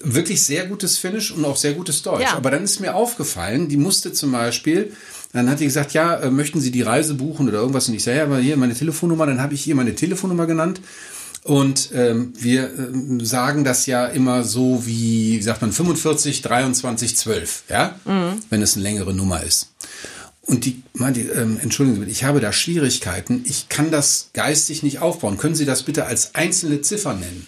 [0.00, 2.22] wirklich sehr gutes Finnisch und auch sehr gutes Deutsch.
[2.22, 2.36] Ja.
[2.36, 4.92] Aber dann ist mir aufgefallen, die musste zum Beispiel,
[5.32, 7.88] dann hat die gesagt, ja, äh, möchten Sie die Reise buchen oder irgendwas?
[7.88, 10.80] Und ich sage, ja, aber hier meine Telefonnummer, dann habe ich ihr meine Telefonnummer genannt.
[11.42, 17.16] Und ähm, wir äh, sagen das ja immer so wie, wie sagt man, 45, 23,
[17.16, 18.34] 12, ja, mhm.
[18.50, 19.72] wenn es eine längere Nummer ist.
[20.46, 23.44] Und die meinte, ähm, entschuldigen Sie bitte, ich habe da Schwierigkeiten.
[23.46, 25.36] Ich kann das geistig nicht aufbauen.
[25.36, 27.46] Können Sie das bitte als einzelne Ziffer nennen?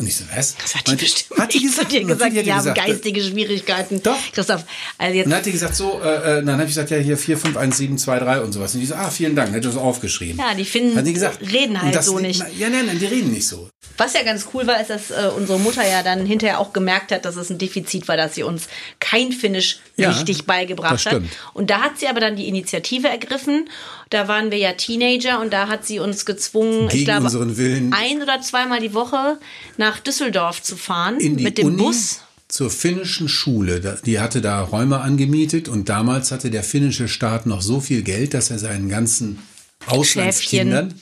[0.00, 0.56] Und ich so, was?
[0.56, 3.20] Das hat die Meinte, bestimmt hat die gesagt, dir gesagt, die, die haben gesagt, geistige
[3.22, 4.02] Schwierigkeiten.
[4.02, 4.16] Doch.
[4.32, 4.64] Christoph,
[4.96, 5.26] also jetzt.
[5.26, 7.36] Und dann hat die gesagt, so, äh, äh dann habe ich gesagt, ja, hier 4,
[7.36, 8.74] 5, 1, 7, 2, 3 und sowas.
[8.74, 10.38] Und die so, ah, vielen Dank, hätte das aufgeschrieben.
[10.38, 12.42] Ja, die finden, hat die gesagt, reden halt das, so nicht.
[12.58, 13.68] Ja, nein, nein, die reden nicht so.
[13.98, 17.12] Was ja ganz cool war, ist, dass äh, unsere Mutter ja dann hinterher auch gemerkt
[17.12, 18.68] hat, dass es ein Defizit war, dass sie uns
[19.00, 21.22] kein Finnisch ja, richtig beigebracht hat.
[21.52, 23.68] Und da hat sie aber dann die Initiative ergriffen.
[24.10, 27.56] Da waren wir ja Teenager und da hat sie uns gezwungen, Gegen ich glaube, unseren
[27.56, 27.92] Willen.
[27.92, 29.38] ein oder zweimal die Woche
[29.76, 31.76] nach Düsseldorf zu fahren mit dem Uni?
[31.76, 34.00] Bus zur finnischen Schule.
[34.04, 38.34] Die hatte da Räume angemietet und damals hatte der finnische Staat noch so viel Geld,
[38.34, 39.38] dass er seinen ganzen
[39.86, 40.94] Auslandskindern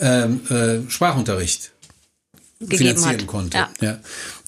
[0.00, 1.70] ähm, äh, Sprachunterricht
[2.68, 3.26] finanzieren hat.
[3.26, 3.56] konnte.
[3.56, 3.70] Ja.
[3.80, 3.98] ja.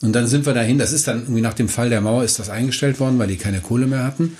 [0.02, 0.78] Und dann sind wir dahin.
[0.78, 3.36] Das ist dann irgendwie nach dem Fall der Mauer ist das eingestellt worden, weil die
[3.36, 4.36] keine Kohle mehr hatten.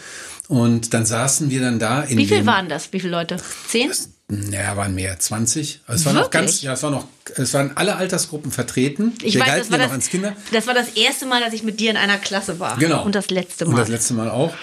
[0.48, 2.92] Und dann saßen wir dann da in Wie viel waren das?
[2.92, 3.36] Wie viele Leute?
[3.66, 3.90] Zehn?
[4.30, 5.80] Ja, waren mehr, 20.
[5.86, 7.06] Also es war noch ganz, ja, es war noch,
[7.36, 9.12] es waren alle Altersgruppen vertreten.
[9.22, 10.36] Ich Wir weiß, galten das war, ja das, noch als Kinder.
[10.50, 12.78] das war das erste Mal, dass ich mit dir in einer Klasse war.
[12.78, 13.04] Genau.
[13.04, 13.72] Und das letzte Mal.
[13.72, 14.54] Und das letzte Mal auch.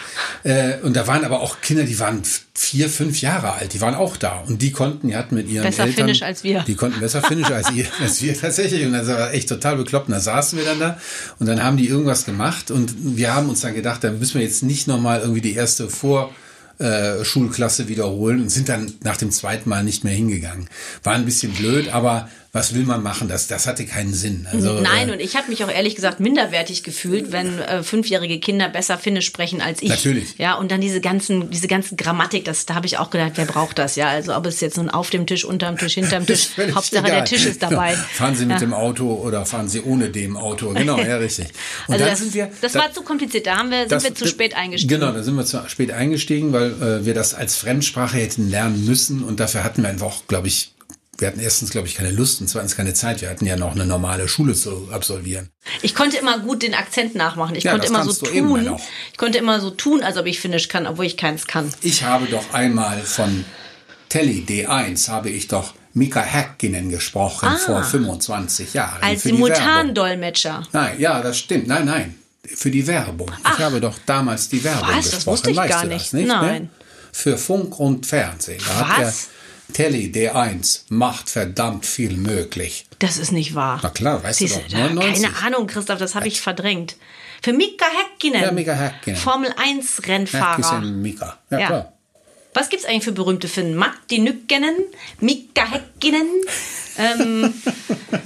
[0.42, 2.24] Äh, und da waren aber auch Kinder, die waren
[2.56, 4.40] vier, fünf Jahre alt, die waren auch da.
[4.48, 6.06] Und die konnten, die hatten mit ihren Besser Eltern.
[6.06, 6.62] Finnisch als wir.
[6.62, 8.84] Die konnten besser Finnisch als, ihr, als wir tatsächlich.
[8.88, 10.08] Und das war echt total bekloppt.
[10.08, 11.00] Und da saßen wir dann da
[11.38, 14.42] und dann haben die irgendwas gemacht und wir haben uns dann gedacht, da müssen wir
[14.42, 16.34] jetzt nicht nochmal irgendwie die erste Vor-
[16.82, 20.68] äh, Schulklasse wiederholen und sind dann nach dem zweiten Mal nicht mehr hingegangen.
[21.04, 23.30] War ein bisschen blöd, aber was will man machen?
[23.30, 24.46] Das, das hatte keinen Sinn.
[24.52, 28.40] Also, Nein, äh, und ich habe mich auch ehrlich gesagt minderwertig gefühlt, wenn äh, fünfjährige
[28.42, 29.88] Kinder besser Finnisch sprechen als ich.
[29.90, 30.36] Natürlich.
[30.38, 33.46] Ja, und dann diese ganzen, diese ganzen Grammatik, das, da habe ich auch gedacht, wer
[33.46, 33.96] braucht das?
[33.96, 37.18] Ja, also ob es jetzt nun auf dem Tisch, unterm Tisch, hinterm Tisch, Hauptsache egal.
[37.20, 37.92] der Tisch ist dabei.
[37.94, 38.04] Genau.
[38.14, 38.60] Fahren Sie mit ja.
[38.60, 40.74] dem Auto oder fahren Sie ohne dem Auto?
[40.74, 41.48] Genau, ja, richtig.
[41.88, 42.52] Und Also dann das, sind wir.
[42.62, 45.00] das da- war zu kompliziert, da haben wir, sind das- wir zu spät eingestiegen.
[45.00, 48.84] Genau, da sind wir zu spät eingestiegen, weil äh, wir das als Fremdsprache hätten lernen
[48.86, 50.74] müssen und dafür hatten wir einfach glaube ich,
[51.22, 53.22] wir hatten erstens, glaube ich, keine Lust und zweitens keine Zeit.
[53.22, 55.50] Wir hatten ja noch eine normale Schule zu absolvieren.
[55.84, 57.56] Ich konnte immer gut den Akzent nachmachen.
[57.56, 58.80] Ich Ja, konnte das immer so tun.
[59.12, 61.72] Ich konnte immer so tun, als ob ich Finnisch kann, obwohl ich keins kann.
[61.82, 63.46] Ich habe doch einmal von
[64.10, 69.02] Telly D1 habe ich doch Mika Häkkinen gesprochen vor 25 Jahren.
[69.02, 69.08] Ah.
[69.08, 69.24] Als.
[69.24, 70.68] Simultandolmetscher.
[70.72, 71.68] Nein, ja, das stimmt.
[71.68, 72.16] Nein, nein.
[72.44, 73.32] Für die Werbung.
[73.54, 75.06] Ich habe doch damals die Werbung Was?
[75.06, 75.34] Das gesprochen.
[75.34, 76.06] wusste ich weißt gar nicht.
[76.06, 76.64] Das nicht Nein.
[76.64, 76.70] Ne?
[77.14, 78.62] Für Funk und Fernsehen.
[78.68, 79.28] Da Was?
[79.74, 82.86] Telly D1 macht verdammt viel möglich.
[83.00, 83.80] Das ist nicht wahr.
[83.84, 84.68] Na klar, weißt Siehst du doch.
[84.70, 85.24] da- 99.
[85.24, 86.96] Keine Ahnung, Christoph, das habe ich verdrängt.
[87.42, 88.42] Für Mika Häkkinen.
[88.42, 89.20] Ja, Mika Häkkinen.
[89.20, 90.58] Formel 1 Rennfahrer.
[90.58, 91.38] Häkkisen Mika.
[91.50, 91.68] Ja, Ja.
[91.68, 91.94] klar.
[92.54, 93.76] Was gibt's eigentlich für berühmte Finnen?
[93.76, 94.76] Matti Nykänen,
[95.22, 96.28] Mika Häkkinen.
[96.98, 97.54] Ähm,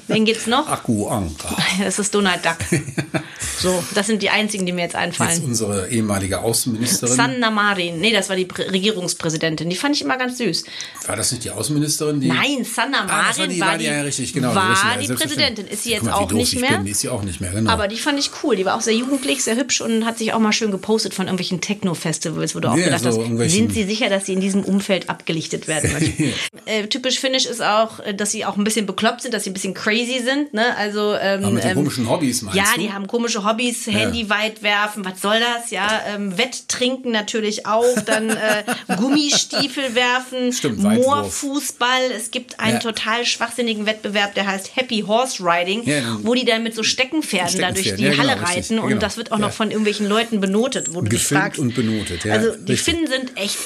[0.08, 0.68] wen gibt's noch?
[0.68, 1.56] Akku Anka.
[1.84, 2.58] Das ist Donald Duck.
[3.58, 5.44] So, das sind die einzigen, die mir jetzt Jetzt einfallen.
[5.46, 7.16] unsere ehemalige Außenministerin.
[7.16, 8.00] Sanna Marin.
[8.02, 9.70] Nee, das war die Prä- Regierungspräsidentin.
[9.70, 10.66] Die fand ich immer ganz süß.
[11.08, 12.20] war das nicht die Außenministerin?
[12.20, 14.54] Die Nein, Sanna Ah, Marin die, war war die, die, ja, richtig, genau.
[14.54, 15.22] war richtig, ja, die.
[15.22, 15.68] Präsidentin.
[15.68, 16.78] Ist sie jetzt mal, auch nicht ich mehr?
[16.80, 16.88] Bin.
[16.88, 17.72] Ist sie auch nicht mehr, genau.
[17.72, 18.58] Aber die fand ich cool.
[18.58, 21.28] Die war auch sehr jugendlich, sehr hübsch und hat sich auch mal schön gepostet von
[21.28, 24.42] irgendwelchen Techno-Festivals, wo du auch Ja, gedacht so hast, sind sie sicher, dass sie in
[24.42, 25.92] diesem Umfeld abgelichtet werden
[26.66, 29.50] äh, typisch finnisch ist auch, äh, dass sie auch ein bisschen bekloppt sind, dass sie
[29.50, 30.54] ein bisschen crazy sind.
[30.54, 30.76] Ne?
[30.78, 32.82] Also, ähm, Aber mit den ähm, komischen Hobbys meinst ja, du?
[32.82, 35.72] die haben komische Hobbys, Handy weit werfen, was soll das?
[35.72, 38.64] Ja, ähm, Wetttrinken natürlich auch, dann äh,
[38.98, 40.80] Gummistiefel werfen, Stimmt.
[40.84, 42.12] Moorfußball.
[42.16, 42.80] Es gibt einen Ja.
[42.80, 47.60] total schwachsinnigen Wettbewerb, der heißt Happy Horse Riding, Ja, wo die dann mit so Steckenpferden
[47.60, 48.56] da durch die ja, genau, Halle richtig.
[48.58, 49.02] reiten und Genau.
[49.02, 49.54] das wird auch noch Ja.
[49.54, 51.60] von irgendwelchen Leuten benotet, wo du dich Gefilmt fragst.
[51.60, 52.82] und benotet, ja, Also die richtig.
[52.82, 53.58] Finnen sind echt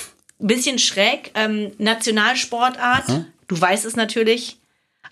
[0.41, 1.31] ein bisschen schräg.
[1.35, 3.05] Ähm, Nationalsportart,
[3.47, 4.57] du weißt es natürlich.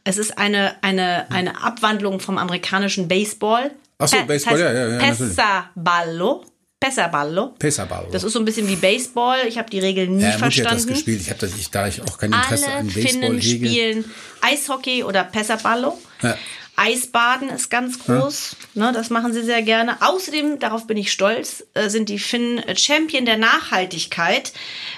[0.08, 3.72] Es ist eine, eine, eine Abwandlung vom amerikanischen Baseball.
[3.97, 5.14] Ach so, Baseball, heißt ja, ja, ja.
[5.14, 6.45] Pesaballo.
[6.80, 7.47] Pesaballo.
[7.60, 8.08] Pesaball.
[8.14, 9.39] Das ist so ein bisschen wie Baseball.
[9.49, 10.93] Ich habe die Regeln nie ja, Mutti hat das verstanden.
[10.93, 11.22] gespielt.
[11.22, 13.68] Ich habe das, ich, da ich auch kein Interesse Alle an Finnen Baseball hege.
[13.68, 14.05] spielen
[14.39, 15.99] Eishockey oder Pesaballo.
[16.22, 16.38] Ja.
[16.78, 19.97] Eisbaden ist ganz groß, ne, das machen sie sehr gerne.
[19.99, 24.53] Außerdem, darauf bin ich stolz, äh, sind die Finnen Champion der Nachhaltigkeit.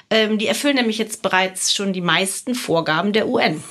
[0.10, 3.64] Ähm, die erfüllen nämlich jetzt bereits schon die meisten Vorgaben der UN.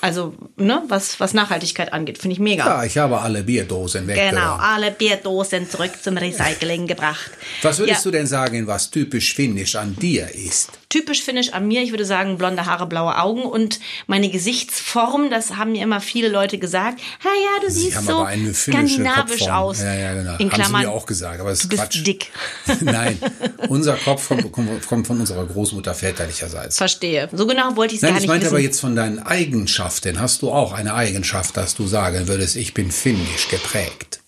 [0.00, 2.64] Also, ne, was, was Nachhaltigkeit angeht, finde ich mega.
[2.66, 4.30] Ja, ich habe alle Bierdosen weggeräumt.
[4.32, 7.30] Genau, alle Bierdosen zurück zum Recycling gebracht.
[7.62, 8.10] Was würdest Ja.
[8.10, 10.70] du denn sagen, was typisch finnisch an dir ist?
[10.90, 11.82] typisch finnisch an mir.
[11.82, 13.78] Ich würde sagen, blonde Haare, blaue Augen und
[14.08, 15.30] meine Gesichtsform.
[15.30, 17.00] Das haben mir immer viele Leute gesagt.
[17.24, 19.50] Ja, ja, du Sie siehst haben so skandinavisch Kopfform.
[19.56, 19.80] aus.
[19.80, 20.32] Ja, ja, genau.
[20.38, 22.06] In haben Klammern, sie mir auch gesagt, aber es ist du bist Quatsch.
[22.06, 22.32] dick.
[22.80, 23.18] Nein,
[23.68, 26.76] unser Kopf kommt, von unserer Großmutter väterlicherseits.
[26.76, 27.28] Verstehe.
[27.32, 28.54] So genau wollte ich es Nein, gar ich nicht meinte wissen.
[28.56, 29.89] aber jetzt von deinen Eigenschaften.
[30.18, 34.20] Hast du auch eine Eigenschaft, dass du sagen würdest, ich bin finnisch geprägt?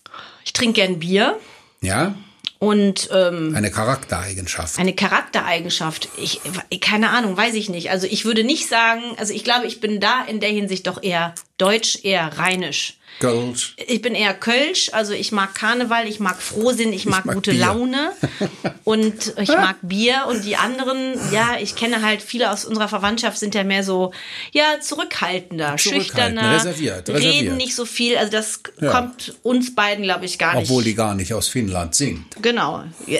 [0.44, 1.38] ich trinke gern Bier
[1.80, 2.14] Ja?
[2.58, 4.78] und ähm, Eine Charaktereigenschaft.
[4.78, 6.08] eine Charaktereigenschaft.
[6.16, 6.40] Ich,
[6.80, 7.90] keine Ahnung, weiß ich nicht.
[7.90, 11.02] Also ich würde nicht sagen, also ich glaube, ich bin da in der Hinsicht doch
[11.02, 12.98] eher deutsch, eher rheinisch.
[13.20, 13.74] Gold.
[13.86, 17.52] Ich bin eher Kölsch, also ich mag Karneval, ich mag Frohsinn, ich mag, mag gute
[17.52, 17.60] Bier.
[17.60, 18.12] Laune
[18.84, 23.38] und ich mag Bier und die anderen, ja, ich kenne halt viele aus unserer Verwandtschaft
[23.38, 24.12] sind ja mehr so,
[24.52, 27.56] ja, zurückhaltender, Zurückhaltend, schüchterner, reserviert, reden reserviert.
[27.56, 28.90] nicht so viel, also das Ja.
[28.90, 30.96] kommt uns beiden, glaube ich, gar Obwohl die nicht.
[30.98, 32.24] gar nicht aus Finnland sind.
[32.42, 32.82] Genau.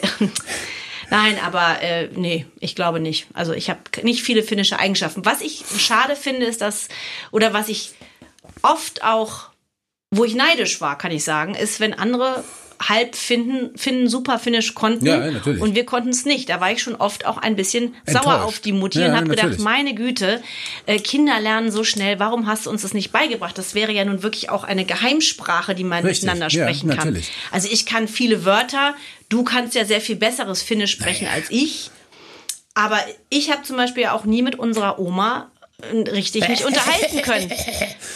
[1.11, 3.27] Nein, aber äh, nee, ich glaube nicht.
[3.35, 5.25] Also ich habe nicht viele finnische Eigenschaften.
[5.27, 6.89] Was ich schade finde, ist das,
[7.31, 7.91] oder was ich
[8.63, 9.51] oft auch,
[10.13, 12.45] wo ich neidisch war, kann ich sagen, ist, wenn andere
[12.89, 15.63] halb finden, finden super finnisch konnten Ja, ja, natürlich.
[15.63, 16.49] und wir konnten es nicht.
[16.49, 18.25] Da war ich schon oft auch ein bisschen Enttäuscht.
[18.25, 20.43] sauer auf die Mutti Ja, und habe gedacht, meine Güte,
[20.87, 23.57] äh, Kinder lernen so schnell, warum hast du uns das nicht beigebracht?
[23.57, 26.99] Das wäre ja nun wirklich auch eine Geheimsprache, die man Richtig, miteinander sprechen kann.
[26.99, 27.31] natürlich.
[27.53, 28.97] Also ich kann viele Wörter,
[29.29, 31.91] du kannst ja sehr viel besseres Finnisch sprechen als ich.
[32.75, 32.99] Aber
[33.29, 35.52] ich habe zum Beispiel auch nie mit unserer Oma
[36.13, 37.51] richtig mich unterhalten können.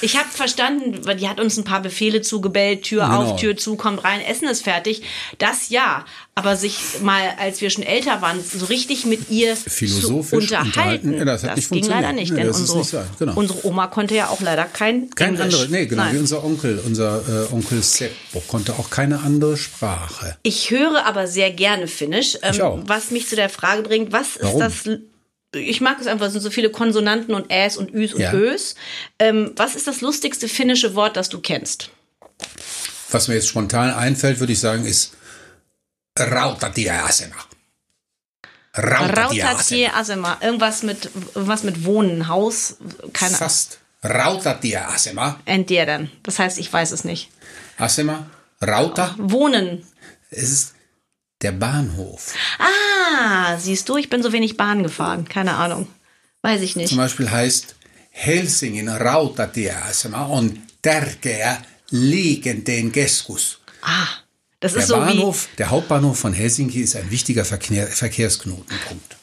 [0.02, 3.32] Ich habe verstanden, weil die hat uns ein paar Befehle zugebellt, Tür genau.
[3.32, 5.02] auf, Tür zu, kommt rein, Essen ist fertig.
[5.38, 6.04] Das ja,
[6.34, 11.14] aber sich mal, als wir schon älter waren, so richtig mit ihr zu unterhalten, unterhalten.
[11.16, 13.32] Ja, das, das ging leider nicht, nee, denn unsere, nicht genau.
[13.36, 16.14] unsere Oma konnte ja auch leider kein Kein andere, nee, genau, Nein.
[16.14, 20.36] wie unser Onkel, unser äh, Onkel Seppo konnte auch keine andere Sprache.
[20.42, 24.60] Ich höre aber sehr gerne Finnisch, ähm, was mich zu der Frage bringt, was Warum?
[24.60, 24.98] ist das
[25.58, 28.32] ich mag es einfach, es sind so viele Konsonanten und Äs und Üs und ja.
[28.32, 28.74] Ös.
[29.18, 31.90] Ähm, was ist das lustigste finnische Wort, das du kennst?
[33.10, 35.14] Was mir jetzt spontan einfällt, würde ich sagen, ist
[36.18, 37.36] Rautatieasema.
[38.76, 40.38] Rautatieasema.
[40.40, 42.76] Irgendwas mit, irgendwas mit Wohnen, Haus,
[43.12, 43.38] keine Ahnung.
[43.38, 43.78] Fast.
[44.04, 45.40] Rautatieasema.
[45.44, 46.10] Entderen.
[46.22, 47.30] Das heißt, ich weiß es nicht.
[47.78, 48.26] Asema?
[48.62, 49.14] Rauta?
[49.18, 49.84] Wohnen.
[50.30, 50.75] Es ist
[51.42, 52.34] der Bahnhof.
[52.58, 55.28] Ah, siehst du, ich bin so wenig Bahn gefahren.
[55.28, 55.86] Keine Ahnung.
[56.42, 56.88] Weiß ich nicht.
[56.88, 57.76] Zum Beispiel heißt
[58.10, 61.58] Helsingin rautatieasema on tärkeä
[61.90, 63.60] liikenteen keskus.
[63.82, 64.06] Ah,
[64.60, 65.56] das der ist so Bahnhof, wie...
[65.56, 69.16] Der Hauptbahnhof von Helsinki ist ein wichtiger Verkehr, Verkehrsknotenpunkt.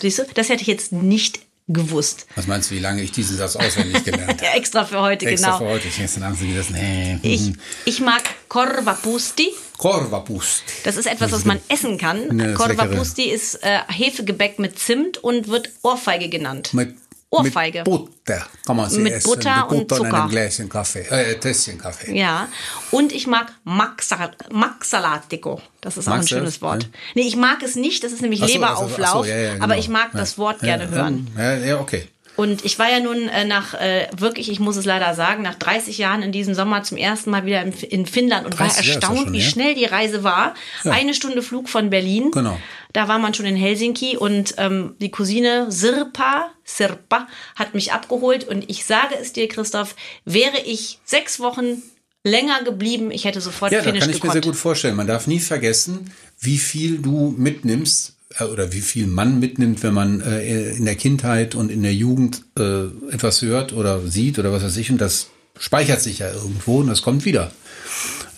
[0.00, 2.26] Siehst du, das hätte ich jetzt nicht gewusst.
[2.36, 4.44] Was meinst du, wie lange ich diesen Satz auswendig gelernt habe?
[4.44, 5.58] ja, extra für heute, extra genau.
[5.58, 5.88] Extra für heute.
[5.88, 7.18] Ich, jetzt nee.
[7.22, 7.52] ich,
[7.86, 9.48] ich mag Korvapusti.
[9.78, 10.72] Korvapusti.
[10.84, 12.38] Das ist etwas, was man essen kann.
[12.38, 16.74] Ja, Korvapusti ist äh, Hefegebäck mit Zimt und wird Ohrfeige genannt.
[16.74, 16.96] Mit
[17.30, 17.78] Ohrfeige.
[17.78, 19.28] Mit Butter kann man sie mit essen.
[19.28, 20.02] Butter mit und Zucker.
[20.02, 22.16] und einem Gläschen Kaffee, äh, Tässchen Kaffee.
[22.16, 22.48] Ja,
[22.90, 25.60] und ich mag Maxalatico.
[25.80, 26.84] Das ist auch Magst ein schönes Wort.
[26.84, 26.88] Ja.
[27.14, 29.64] Nee, ich mag es nicht, das ist nämlich so, Leberauflauf, also, so, ja, ja, genau.
[29.64, 31.28] aber ich mag das Wort gerne hören.
[31.36, 32.08] Ja, ja, okay.
[32.36, 35.54] Und ich war ja nun äh, nach, äh, wirklich, ich muss es leider sagen, nach
[35.54, 39.18] 30 Jahren in diesem Sommer zum ersten Mal wieder in, in Finnland und war erstaunt,
[39.18, 39.44] schon, wie ja?
[39.44, 40.54] schnell die Reise war.
[40.82, 40.92] Ja.
[40.92, 42.32] Eine Stunde Flug von Berlin.
[42.32, 42.58] Genau.
[42.94, 47.26] Da war man schon in Helsinki und ähm, die Cousine Sirpa, Sirpa
[47.56, 51.82] hat mich abgeholt und ich sage es dir, Christoph, wäre ich sechs Wochen
[52.22, 54.34] länger geblieben, ich hätte sofort ja, Finnisch Ja, kann ich gekonnt.
[54.36, 54.94] mir sehr gut vorstellen.
[54.94, 59.92] Man darf nie vergessen, wie viel du mitnimmst äh, oder wie viel man mitnimmt, wenn
[59.92, 64.52] man äh, in der Kindheit und in der Jugend äh, etwas hört oder sieht oder
[64.52, 64.92] was weiß ich.
[64.92, 67.50] Und das speichert sich ja irgendwo und das kommt wieder,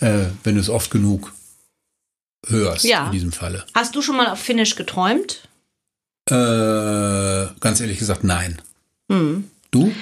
[0.00, 1.32] äh, wenn du es oft genug
[2.47, 3.07] hörst ja.
[3.07, 3.64] in diesem Falle.
[3.74, 5.49] Hast du schon mal auf Finnisch geträumt?
[6.28, 6.34] Äh,
[7.61, 8.61] ganz ehrlich gesagt, nein.
[9.11, 9.51] Hm.
[9.70, 9.92] Du?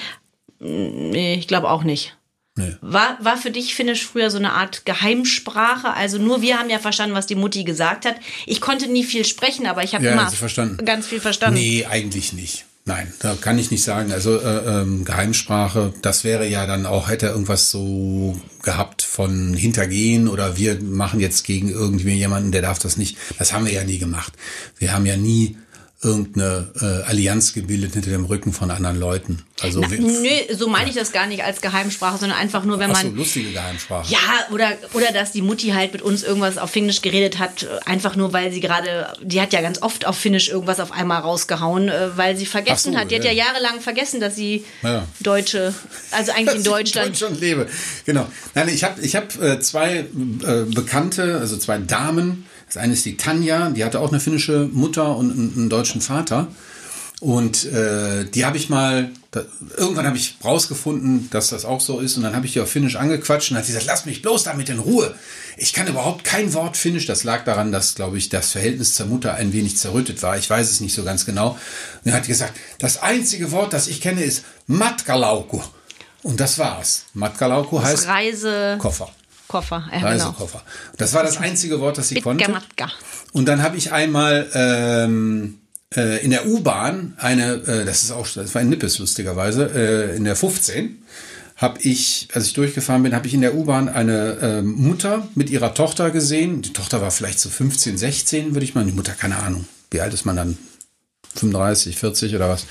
[0.58, 2.16] Nee, ich glaube auch nicht.
[2.56, 2.76] Nee.
[2.80, 5.92] War, war für dich Finnisch früher so eine Art Geheimsprache?
[5.92, 8.16] Also nur wir haben ja verstanden, was die Mutti gesagt hat.
[8.46, 10.22] Ich konnte nie viel sprechen, aber ich habe ja, immer
[10.84, 11.58] ganz viel verstanden.
[11.58, 12.64] Nee, eigentlich nicht.
[12.86, 14.12] Nein, da kann ich nicht sagen.
[14.12, 20.28] Also äh, ähm, Geheimsprache, das wäre ja dann auch, hätte irgendwas so gehabt von Hintergehen
[20.28, 23.16] oder wir machen jetzt gegen irgendwie jemanden, der darf das nicht.
[23.38, 24.34] Das haben wir ja nie gemacht.
[24.76, 25.56] Wir haben ja nie
[26.04, 29.42] irgendeine äh, Allianz gebildet hinter dem Rücken von anderen Leuten.
[29.60, 32.90] Also Na, nö, so meine ich das gar nicht als Geheimsprache, sondern einfach nur, wenn
[32.90, 33.12] Ach man.
[33.12, 34.12] So, lustige Geheimsprache.
[34.12, 34.18] Ja,
[34.52, 38.32] oder, oder dass die Mutti halt mit uns irgendwas auf Finnisch geredet hat, einfach nur,
[38.32, 42.16] weil sie gerade, die hat ja ganz oft auf Finnisch irgendwas auf einmal rausgehauen, äh,
[42.16, 43.10] weil sie vergessen so, hat.
[43.10, 43.20] Die ja.
[43.20, 45.06] hat ja jahrelang vergessen, dass sie ja.
[45.20, 45.72] Deutsche,
[46.10, 47.06] also eigentlich in Deutschland.
[47.06, 47.68] in Deutschland lebe.
[48.04, 48.26] Genau.
[48.54, 50.04] Nein, ich habe ich hab, äh, zwei äh,
[50.74, 55.16] Bekannte, also zwei Damen, das eine ist die Tanja, die hatte auch eine finnische Mutter
[55.16, 56.48] und einen, einen deutschen Vater.
[57.20, 59.44] Und äh, die habe ich mal, da,
[59.76, 62.16] irgendwann habe ich rausgefunden, dass das auch so ist.
[62.16, 64.42] Und dann habe ich die auf Finnisch angequatscht und hat sie gesagt, lass mich bloß
[64.42, 65.14] damit in Ruhe.
[65.56, 67.06] Ich kann überhaupt kein Wort Finnisch.
[67.06, 70.36] Das lag daran, dass, glaube ich, das Verhältnis zur Mutter ein wenig zerrüttet war.
[70.36, 71.56] Ich weiß es nicht so ganz genau.
[72.04, 75.60] Und er hat gesagt, das einzige Wort, das ich kenne, ist Matkalauku.
[76.24, 77.04] Und das war's.
[77.14, 78.76] Matkalauku heißt Reise.
[78.80, 79.10] Koffer.
[79.54, 80.58] Koffer, ja, Reisekoffer.
[80.58, 80.96] Genau.
[80.96, 82.42] Das war das einzige Wort, das sie konnte.
[83.32, 85.60] Und dann habe ich einmal ähm,
[85.94, 90.16] äh, in der U-Bahn eine, äh, das ist auch, das war in Nippes lustigerweise, äh,
[90.16, 90.98] in der 15
[91.56, 95.50] habe ich, als ich durchgefahren bin, habe ich in der U-Bahn eine äh, Mutter mit
[95.50, 96.62] ihrer Tochter gesehen.
[96.62, 98.84] Die Tochter war vielleicht so 15, 16, würde ich mal.
[98.84, 99.68] Die Mutter, keine Ahnung.
[99.92, 100.58] Wie alt ist man dann?
[101.36, 102.66] 35, 40 oder was?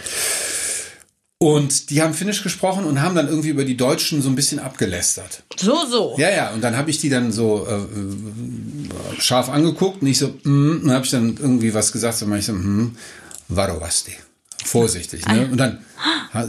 [1.43, 4.59] Und die haben Finnisch gesprochen und haben dann irgendwie über die Deutschen so ein bisschen
[4.59, 5.43] abgelästert.
[5.57, 6.15] So, so.
[6.17, 6.53] Ja, ja.
[6.53, 10.83] Und dann habe ich die dann so äh, äh scharf angeguckt und ich so, mm,
[10.83, 12.95] und habe ich dann irgendwie was gesagt, so ich so, hm,
[13.49, 14.13] varovasti
[14.74, 15.26] vorsichtig.
[15.28, 15.47] Ne?
[15.51, 15.80] Und dann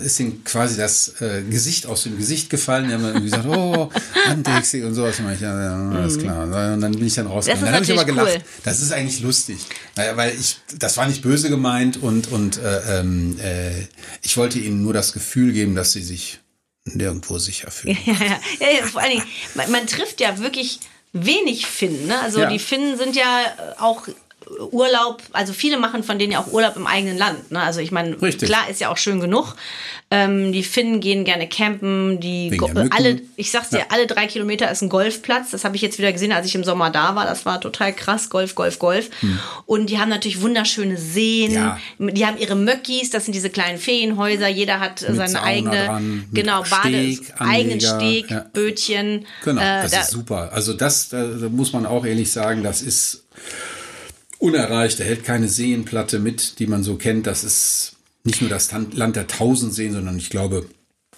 [0.03, 2.89] ist ihm quasi das äh, Gesicht aus dem Gesicht gefallen.
[2.89, 3.91] Die haben dann gesagt, oh,
[4.27, 5.21] Andexi und sowas.
[5.21, 6.23] Und ich, ja, ja, alles mhm.
[6.23, 6.45] klar.
[6.45, 7.67] Und dann bin ich dann rausgegangen.
[7.67, 8.33] Dann habe ich aber gelacht.
[8.35, 8.43] Cool.
[8.63, 9.59] Das ist eigentlich lustig.
[9.95, 13.87] Weil ich, das war nicht böse gemeint und, und äh, ähm, äh,
[14.23, 16.41] ich wollte ihnen nur das Gefühl geben, dass sie sich
[16.85, 17.99] nirgendwo sicher fühlen.
[18.07, 20.81] Ja, ja, ja, ja vor allen Dingen, man, man trifft ja wirklich
[21.13, 22.07] wenig Finnen.
[22.07, 22.21] Ne?
[22.21, 24.09] Also die Finnen sind ja auch
[24.71, 27.51] Urlaub, also viele machen von denen ja auch Urlaub im eigenen Land.
[27.51, 27.61] Ne?
[27.61, 29.57] Also ich meine, klar ist ja auch schön genug.
[30.11, 32.21] Ähm, die Finnen gehen gerne campen.
[32.21, 33.85] Die alle, ich sag's dir, ja.
[33.89, 35.51] alle drei Kilometer ist ein Golfplatz.
[35.51, 37.25] Das habe ich jetzt wieder gesehen, als ich im Sommer da war.
[37.25, 38.29] Das war total krass.
[38.29, 39.11] Golf, Golf, Golf.
[39.21, 39.39] Hm.
[39.67, 41.53] Und die haben natürlich wunderschöne Seen.
[41.53, 41.79] Ja.
[41.99, 43.11] Die haben ihre Möckis.
[43.11, 44.47] Das sind diese kleinen Ferienhäuser.
[44.47, 48.47] Jeder hat mit seine Sauna eigene, dran, genau, Bade, eigenen Steg, ja.
[48.53, 49.27] Bötchen.
[49.43, 50.51] Genau, äh, das da, ist super.
[50.53, 53.25] Also das, da, da muss man auch ehrlich sagen, das ist
[54.45, 55.01] unerreicht.
[55.01, 57.27] Er hält keine Seenplatte mit, die man so kennt.
[57.27, 60.67] Das ist nicht nur das Land der tausend Seen, sondern ich glaube,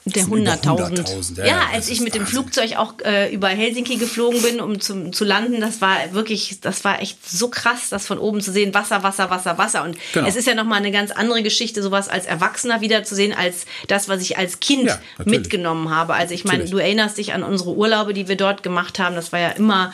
[0.09, 1.39] der hunderttausend.
[1.39, 5.13] Ja, ja, als ich mit dem Flugzeug auch äh, über Helsinki geflogen bin, um zum,
[5.13, 8.73] zu landen, das war wirklich, das war echt so krass, das von oben zu sehen,
[8.73, 9.83] Wasser, Wasser, Wasser, Wasser.
[9.83, 10.29] Und genau.
[10.29, 14.23] es ist ja nochmal eine ganz andere Geschichte, sowas als Erwachsener wiederzusehen, als das, was
[14.23, 16.15] ich als Kind ja, mitgenommen habe.
[16.15, 19.17] Also ich meine, du erinnerst dich an unsere Urlaube, die wir dort gemacht haben.
[19.17, 19.93] Das war ja immer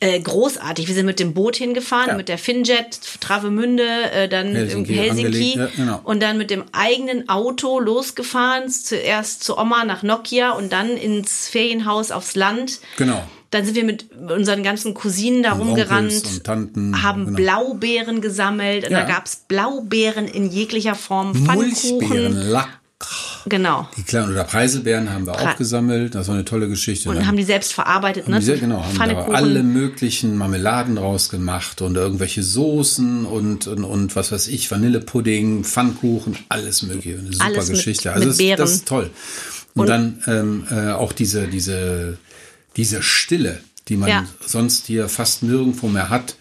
[0.00, 0.88] äh, großartig.
[0.88, 2.16] Wir sind mit dem Boot hingefahren, ja.
[2.16, 6.00] mit der Finjet, Travemünde, äh, dann Helsinki, Helsinki ja, genau.
[6.04, 11.48] und dann mit dem eigenen Auto losgefahren, zuerst zu Oma nach Nokia und dann ins
[11.48, 12.80] Ferienhaus aufs Land.
[12.98, 13.22] Genau.
[13.50, 17.36] Dann sind wir mit unseren ganzen Cousinen da rumgerannt, Tanten, haben genau.
[17.36, 18.90] Blaubeeren gesammelt.
[18.90, 19.00] Ja.
[19.00, 21.98] Da gab's Blaubeeren in jeglicher Form, Pfannkuchen.
[21.98, 22.80] Mulchbeeren, Lack.
[23.48, 23.88] Genau.
[23.96, 26.14] Die kleinen oder Preiselbeeren haben wir Pre auch gesammelt.
[26.14, 27.08] Das war eine tolle Geschichte.
[27.08, 28.40] Und dann haben die selbst verarbeitet, ne?
[28.40, 34.16] Die, genau, haben da alle möglichen Marmeladen draus gemacht und irgendwelche Soßen und, und, und
[34.16, 37.18] was weiß ich, Vanillepudding, Pfannkuchen, alles mögliche.
[37.18, 38.08] Eine super alles Geschichte.
[38.08, 39.10] Mit, also mit das, das, ist toll.
[39.74, 42.18] Und, und dann ähm, äh, auch diese, diese,
[42.76, 44.26] diese Stille, die man ja.
[44.44, 46.36] sonst hier fast nirgendwo mehr hat,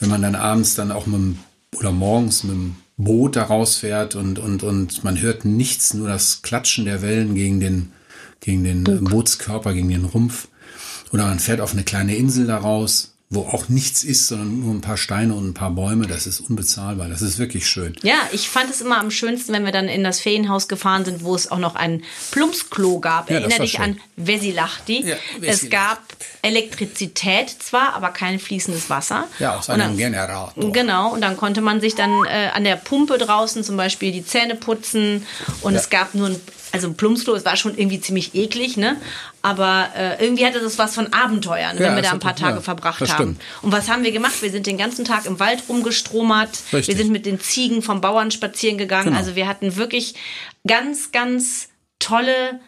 [0.00, 1.38] wenn man dann abends dann auch mit dem,
[1.76, 6.42] oder morgens mit dem Boot da rausfährt und, und, und man hört nichts, nur das
[6.42, 7.92] Klatschen der Wellen gegen den,
[8.40, 8.84] gegen den.
[9.04, 10.48] Bootskörper, gegen den Rumpf.
[11.12, 14.74] Oder man fährt auf eine kleine Insel da raus wo auch nichts ist, sondern nur
[14.74, 16.08] ein paar Steine und ein paar Bäume.
[16.08, 17.08] Das ist unbezahlbar.
[17.08, 17.94] Das ist wirklich schön.
[18.02, 21.22] Ja, ich fand es immer am schönsten, wenn wir dann in das Ferienhaus gefahren sind,
[21.22, 22.02] wo es auch noch ein
[22.32, 23.30] Plumpsklo gab.
[23.30, 23.82] Ja, Erinnere dich schön.
[23.82, 25.04] an Vesilachti.
[25.06, 26.02] Ja, es gab
[26.42, 29.28] Elektrizität zwar, aber kein fließendes Wasser.
[29.38, 30.72] Ja, aus einem Generator.
[30.72, 34.26] Genau, und dann konnte man sich dann äh, an der Pumpe draußen zum Beispiel die
[34.26, 35.24] Zähne putzen
[35.60, 35.78] und ja.
[35.78, 36.40] es gab nur ein
[36.72, 38.96] also ein Plumpsklo, es war schon irgendwie ziemlich eklig, ne?
[39.42, 42.56] Aber äh, irgendwie hatte das was von Abenteuern, ja, wenn wir da ein paar Tage
[42.56, 43.08] ja, verbracht haben.
[43.10, 43.42] Stimmt.
[43.62, 44.42] Und was haben wir gemacht?
[44.42, 46.50] Wir sind den ganzen Tag im Wald rumgestromert.
[46.72, 46.88] Richtig.
[46.88, 49.06] Wir sind mit den Ziegen vom Bauern spazieren gegangen.
[49.06, 49.18] Genau.
[49.18, 50.14] Also wir hatten wirklich
[50.66, 51.68] ganz, ganz
[51.98, 52.60] tolle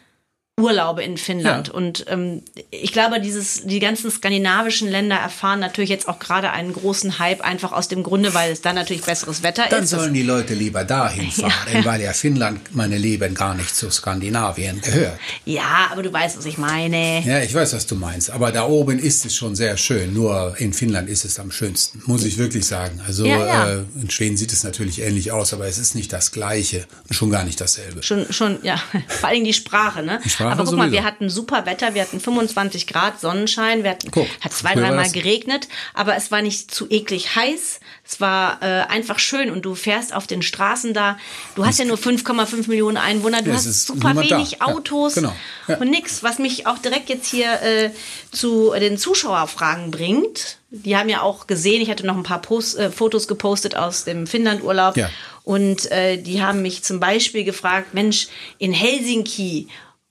[0.61, 1.68] Urlaube in Finnland.
[1.68, 1.74] Ja.
[1.74, 6.74] Und ähm, ich glaube, dieses, die ganzen skandinavischen Länder erfahren natürlich jetzt auch gerade einen
[6.74, 9.94] großen Hype, einfach aus dem Grunde, weil es da natürlich besseres Wetter Dann ist.
[9.94, 11.84] Dann sollen die Leute lieber dahin fahren, ja.
[11.86, 15.18] weil ja Finnland, meine Lieben, gar nicht zu Skandinavien gehört.
[15.46, 17.22] Ja, aber du weißt, was ich meine.
[17.24, 18.30] Ja, ich weiß, was du meinst.
[18.30, 20.12] Aber da oben ist es schon sehr schön.
[20.12, 23.00] Nur in Finnland ist es am schönsten, muss ich wirklich sagen.
[23.07, 26.30] Also ja, äh, in Schweden sieht es natürlich ähnlich aus, aber es ist nicht das
[26.30, 28.03] Gleiche und schon gar nicht dasselbe.
[28.03, 28.76] Schon, schon, ja.
[29.09, 30.20] Vor allem die Sprache, ne?
[30.22, 33.90] Die Sprache aber guck mal, wir hatten super Wetter, wir hatten 25 Grad Sonnenschein, wir
[33.90, 38.62] hatten, Guck, hat zwei, dreimal geregnet, aber es war nicht zu eklig heiß, es war
[38.62, 41.18] äh, einfach schön und du fährst auf den Straßen da,
[41.55, 44.66] du hast ja nur 5,5 Millionen Einwohner, du ja, hast super wenig da.
[44.66, 45.36] Autos ja, genau.
[45.68, 45.76] ja.
[45.78, 47.90] und nix, was mich auch direkt jetzt hier äh,
[48.30, 50.59] zu den Zuschauerfragen bringt.
[50.70, 54.05] Die haben ja auch gesehen, ich hatte noch ein paar Post, äh, Fotos gepostet aus
[54.05, 54.97] dem Finnlandurlaub.
[54.97, 55.11] Ja.
[55.45, 58.28] Und äh, die haben mich zum Beispiel gefragt, Mensch,
[58.59, 59.68] in Helsinki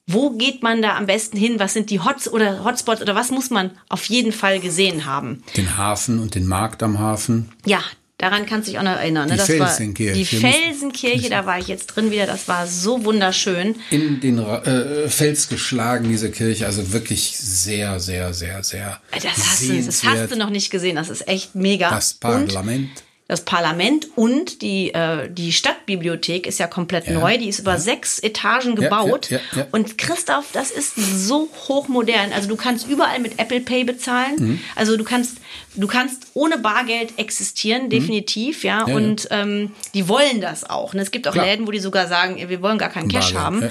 [0.07, 1.59] wo geht man da am besten hin?
[1.59, 5.43] Was sind die Hots oder Hotspots oder was muss man auf jeden Fall gesehen haben?
[5.55, 7.51] Den Hafen und den Markt am Hafen.
[7.65, 7.81] Ja,
[8.17, 9.27] daran kannst du dich auch noch erinnern.
[9.27, 9.33] Ne?
[9.33, 10.13] Die das Felsenkirche.
[10.13, 12.25] die Felsenkirche, da war ich jetzt drin wieder.
[12.25, 13.75] Das war so wunderschön.
[13.89, 16.65] In den äh, Fels geschlagen, diese Kirche.
[16.65, 18.99] Also wirklich sehr, sehr, sehr, sehr.
[19.11, 20.95] Das hast, du, das hast du noch nicht gesehen.
[20.95, 21.89] Das ist echt mega.
[21.89, 22.89] Das Parlament.
[22.89, 27.37] Und das Parlament und die, äh, die Stadtbibliothek ist ja komplett ja, neu.
[27.37, 27.79] Die ist über ja.
[27.79, 29.29] sechs Etagen gebaut.
[29.29, 29.39] Ja,
[29.71, 32.33] und Christoph, das ist so hochmodern.
[32.35, 34.35] Also du kannst überall mit Apple Pay bezahlen.
[34.37, 34.59] Mhm.
[34.75, 35.37] Also du kannst,
[35.75, 37.89] du kannst ohne Bargeld existieren, mhm.
[37.89, 38.83] definitiv, ja.
[38.83, 40.93] und ähm, die wollen das auch.
[40.93, 41.45] Und es gibt auch Klar.
[41.45, 43.69] Läden, wo die sogar sagen, wir wollen gar keinen Cash haben.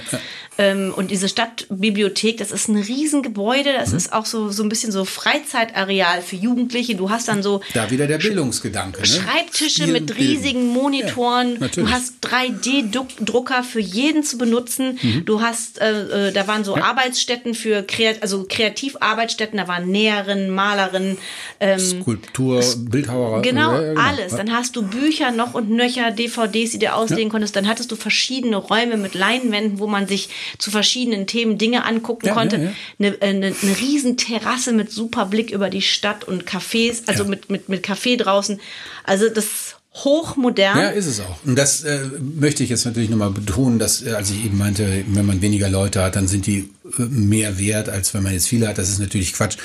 [0.58, 3.72] Ähm, und diese Stadtbibliothek, das ist ein Riesengebäude.
[3.72, 3.96] Das mhm.
[3.96, 6.96] ist auch so, so ein bisschen so Freizeitareal für Jugendliche.
[6.96, 7.62] Du hast dann so.
[7.72, 9.00] Da wieder der Bildungsgedanke.
[9.00, 9.06] Ne?
[9.06, 11.58] Schreibtische mit riesigen Monitoren.
[11.60, 14.98] Ja, du hast 3D-Drucker für jeden zu benutzen.
[15.00, 15.24] Mhm.
[15.24, 16.84] Du hast, äh, äh, da waren so ja.
[16.84, 19.56] Arbeitsstätten für Kreat also Kreativarbeitsstätten.
[19.56, 21.16] Da waren Näherinnen, Malerinnen.
[21.60, 23.42] Ähm, Skulptur, Bildhauer.
[23.42, 24.36] Genau, ja, genau, alles.
[24.36, 27.56] Dann hast du Bücher noch und nöcher, DVDs, die du auslegen konntest.
[27.56, 30.28] Dann hattest du verschiedene Räume mit Leinwänden, wo man sich
[30.58, 32.56] zu verschiedenen Themen Dinge angucken ja, konnte.
[32.56, 32.72] Ja, ja.
[32.98, 37.50] Eine, eine, eine riesen Terrasse mit super Blick über die Stadt und Cafés, also mit,
[37.50, 38.60] mit, mit Café draußen.
[39.04, 40.78] Also das hochmodern.
[40.78, 41.38] Ja, ist es auch.
[41.44, 42.00] Und das äh,
[42.38, 45.68] möchte ich jetzt natürlich nochmal betonen, dass, äh, als ich eben meinte, wenn man weniger
[45.68, 48.78] Leute hat, dann sind die äh, mehr wert, als wenn man jetzt viele hat.
[48.78, 49.56] Das ist natürlich Quatsch.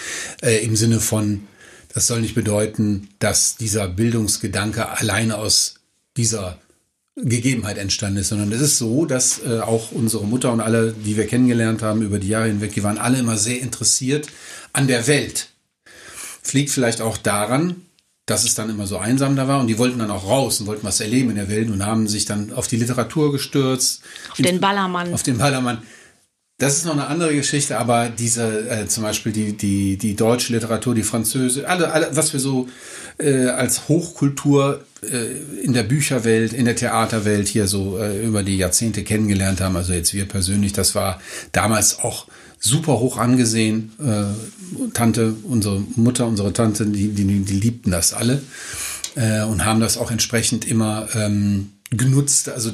[0.41, 1.41] Äh, Im Sinne von,
[1.96, 5.76] das soll nicht bedeuten, dass dieser Bildungsgedanke alleine aus
[6.18, 6.60] dieser
[7.16, 11.16] Gegebenheit entstanden ist, sondern es ist so, dass äh, auch unsere Mutter und alle, die
[11.16, 14.28] wir kennengelernt haben über die Jahre hinweg, die waren alle immer sehr interessiert
[14.74, 15.48] an der Welt.
[16.43, 17.78] Fliegt vielleicht auch daran,
[18.26, 20.68] dass es dann immer so einsam da war und die wollten dann auch raus und
[20.68, 24.02] wollten was erleben in der Welt und haben sich dann auf die Literatur gestürzt.
[24.32, 25.14] Auf den Ballermann.
[25.14, 25.82] Auf den Ballermann.
[26.58, 30.53] Das ist noch eine andere Geschichte, aber diese, äh, zum Beispiel die, die, die deutsche
[30.53, 32.70] Literatur, die französische, alle, alle, was wir so
[33.18, 38.56] äh, als Hochkultur äh, in der Bücherwelt, in der Theaterwelt hier so äh, über die
[38.56, 41.20] Jahrzehnte kennengelernt haben, also jetzt wir persönlich, das war
[41.51, 42.26] damals auch
[42.58, 43.91] super hoch angesehen.
[43.99, 48.41] Äh, Tante, unsere Mutter, unsere Tante, die, die, die liebten das alle
[49.16, 52.47] äh, und haben das auch entsprechend immer ähm, genutzt.
[52.47, 52.72] Also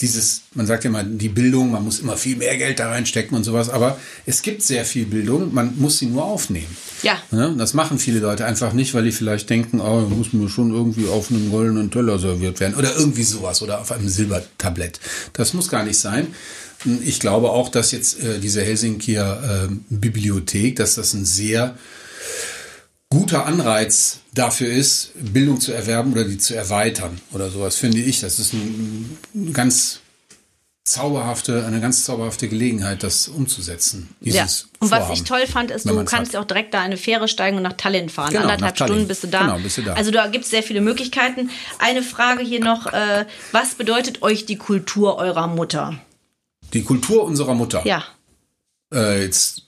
[0.00, 3.36] dieses, man sagt ja mal, die Bildung, man muss immer viel mehr Geld da reinstecken
[3.36, 6.76] und sowas, aber es gibt sehr viel Bildung, man muss sie nur aufnehmen.
[7.02, 7.22] Ja.
[7.30, 10.72] ja das machen viele Leute einfach nicht, weil die vielleicht denken, oh, muss mir schon
[10.72, 14.98] irgendwie auf einem goldenen Teller serviert werden oder irgendwie sowas oder auf einem Silbertablett.
[15.32, 16.26] Das muss gar nicht sein.
[17.02, 21.76] Ich glaube auch, dass jetzt äh, diese Helsinkier äh, Bibliothek, dass das ein sehr
[23.14, 28.20] guter Anreiz dafür ist, Bildung zu erwerben oder die zu erweitern oder sowas, finde ich.
[28.20, 30.00] Das ist ein, ein ganz
[30.84, 34.14] zauberhafte, eine ganz zauberhafte Gelegenheit, das umzusetzen.
[34.20, 34.46] ja.
[34.80, 36.40] Und Vorhaben, was ich toll fand, ist, du kannst hat.
[36.40, 38.32] auch direkt da eine Fähre steigen und nach Tallinn fahren.
[38.32, 39.42] Genau, Anderthalb Stunden bist du da.
[39.42, 39.94] Genau, bist du da.
[39.94, 41.50] Also da gibt es sehr viele Möglichkeiten.
[41.78, 45.98] Eine Frage hier noch, äh, was bedeutet euch die Kultur eurer Mutter?
[46.74, 47.86] Die Kultur unserer Mutter.
[47.86, 48.04] Ja.
[48.92, 49.62] Äh, jetzt,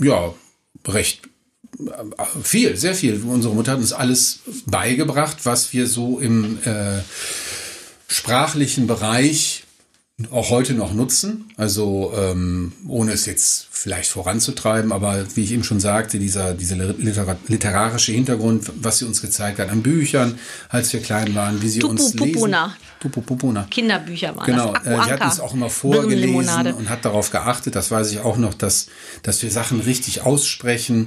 [0.00, 0.34] ja,
[0.88, 1.29] recht
[2.42, 3.22] viel, sehr viel.
[3.22, 7.00] Unsere Mutter hat uns alles beigebracht, was wir so im äh,
[8.08, 9.64] sprachlichen Bereich
[10.30, 11.46] auch heute noch nutzen.
[11.56, 16.76] Also ähm, ohne es jetzt vielleicht voranzutreiben, aber wie ich eben schon sagte, dieser, dieser
[17.48, 21.80] literarische Hintergrund, was sie uns gezeigt hat an Büchern, als wir klein waren, wie sie
[21.80, 22.34] Tupu, uns lesen.
[22.34, 22.76] Pupuna.
[23.00, 23.66] Tupu, Pupuna.
[23.70, 24.84] Kinderbücher waren genau, das.
[24.84, 28.36] Genau, sie hat uns auch immer vorgelesen und hat darauf geachtet, das weiß ich auch
[28.36, 28.88] noch, dass,
[29.22, 31.06] dass wir Sachen richtig aussprechen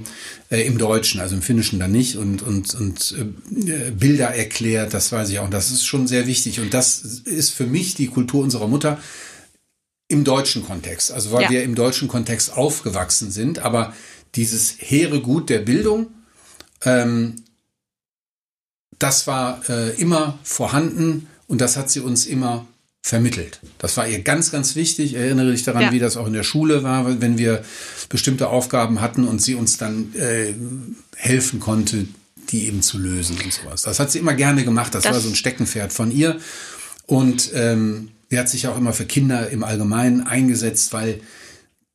[0.50, 5.12] äh, im Deutschen, also im Finnischen dann nicht und, und, und äh, Bilder erklärt, das
[5.12, 5.46] weiß ich auch.
[5.46, 8.98] Und das ist schon sehr wichtig und das ist für mich die Kultur unserer Mutter,
[10.08, 11.50] im deutschen Kontext, also weil ja.
[11.50, 13.94] wir im deutschen Kontext aufgewachsen sind, aber
[14.36, 16.08] dieses hehre Gut der Bildung,
[16.84, 17.36] ähm,
[19.00, 22.68] das war äh, immer vorhanden und das hat sie uns immer
[23.02, 23.60] vermittelt.
[23.80, 25.14] Das war ihr ganz, ganz wichtig.
[25.14, 25.92] Ich erinnere dich daran, ja.
[25.92, 27.64] wie das auch in der Schule war, wenn wir
[28.08, 30.54] bestimmte Aufgaben hatten und sie uns dann äh,
[31.18, 32.08] helfen konnte,
[32.50, 33.82] die eben zu lösen und sowas.
[33.82, 34.96] Das hat sie immer gerne gemacht.
[34.96, 36.40] Das, das war so ein Steckenpferd von ihr.
[37.06, 41.20] Und ähm, Sie hat sich auch immer für Kinder im Allgemeinen eingesetzt, weil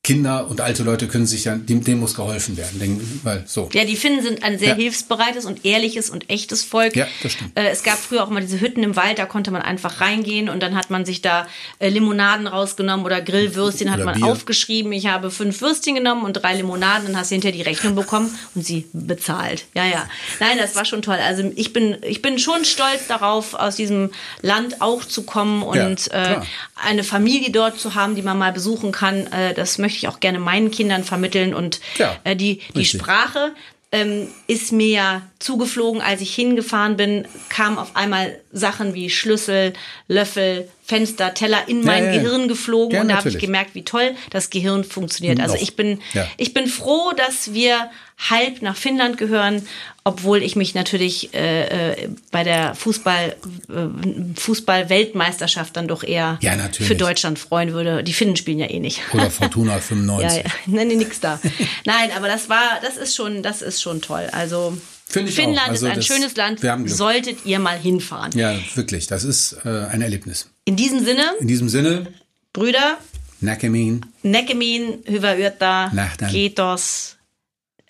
[0.09, 2.81] Kinder und alte Leute können sich ja, dem, dem muss geholfen werden.
[2.81, 3.69] Denn, weil, so.
[3.75, 4.75] Ja, die Finnen sind ein sehr ja.
[4.77, 6.97] hilfsbereites und ehrliches und echtes Volk.
[6.97, 7.59] Ja, das stimmt.
[7.59, 10.49] Äh, es gab früher auch mal diese Hütten im Wald, da konnte man einfach reingehen
[10.49, 11.47] und dann hat man sich da
[11.79, 14.29] äh, Limonaden rausgenommen oder Grillwürstchen hat oder man Bier.
[14.29, 14.93] aufgeschrieben.
[14.93, 18.35] Ich habe fünf Würstchen genommen und drei Limonaden, dann hast du hinterher die Rechnung bekommen
[18.55, 19.67] und sie bezahlt.
[19.75, 20.09] Ja, ja.
[20.41, 21.19] Nein, das war schon toll.
[21.23, 24.09] Also ich bin, ich bin schon stolz darauf, aus diesem
[24.41, 26.41] Land auch zu kommen und ja, äh,
[26.77, 29.27] eine Familie dort zu haben, die man mal besuchen kann.
[29.27, 31.55] Äh, das möchte ich auch gerne meinen Kindern vermitteln.
[31.55, 33.55] Und ja, äh, die, die Sprache
[33.93, 39.73] ähm, ist mir ja zugeflogen, als ich hingefahren bin, kamen auf einmal Sachen wie Schlüssel,
[40.09, 43.75] Löffel, Fenster, Teller in mein ja, ja, Gehirn geflogen ja, und da habe ich gemerkt,
[43.75, 45.39] wie toll das Gehirn funktioniert.
[45.39, 46.01] Also ich bin,
[46.39, 47.91] ich bin froh, dass wir
[48.31, 49.65] halb nach Finnland gehören,
[50.03, 53.37] obwohl ich mich natürlich äh, äh, bei der Fußball
[53.69, 56.39] äh, Fußball-Weltmeisterschaft dann doch eher
[56.73, 58.03] für Deutschland freuen würde.
[58.03, 59.03] Die Finnen spielen ja eh nicht.
[59.13, 60.37] Oder Fortuna 95.
[60.37, 60.51] ja, ja.
[60.67, 61.39] Nein, nix da.
[61.85, 64.27] Nein, aber das war, das ist schon, das ist schon toll.
[64.33, 64.77] Also
[65.09, 66.61] Finnland also ist ein schönes Land.
[66.87, 68.33] Solltet ihr mal hinfahren.
[68.37, 69.07] Ja, wirklich.
[69.07, 70.51] Das ist äh, ein Erlebnis.
[70.65, 71.33] In diesem Sinne.
[71.41, 72.13] In diesem Sinne.
[72.53, 72.99] Brüder.
[73.41, 74.01] Näkemin.
[74.23, 75.91] Näkemin, hyvää yötä.
[76.31, 77.17] Kiitos.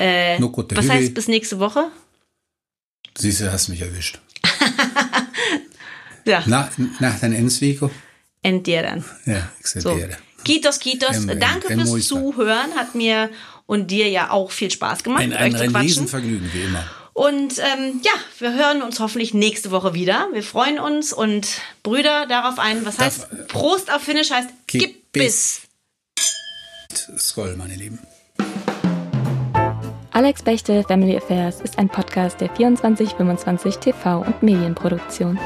[0.01, 0.39] Äh,
[0.77, 1.91] was heißt bis nächste Woche?
[3.19, 4.19] Siehst du, hast mich erwischt.
[6.25, 6.43] ja.
[6.47, 6.69] Na,
[7.01, 7.91] nach den Ensvico?
[8.43, 9.05] Entieren.
[9.27, 10.13] Ja, exzellent.
[10.13, 10.45] So.
[10.45, 11.27] Kitos, Kitos.
[11.27, 12.75] Danke fürs Zuhören.
[12.77, 13.31] Hat mir
[13.67, 15.23] und dir ja auch viel Spaß gemacht.
[15.23, 16.85] Ein, ein, ein Riesenvergnügen, wie immer.
[17.19, 20.29] Und ähm, ja, wir hören uns hoffentlich nächste Woche wieder.
[20.33, 22.87] Wir freuen uns und Brüder darauf ein.
[22.87, 25.63] Was heißt Prost auf Finnisch heißt Gib bis.
[27.19, 27.99] Skoll, meine Lieben.
[30.13, 35.41] Alex Bechtel Family Affairs ist ein Podcast der 2425 TV und Medienproduktion.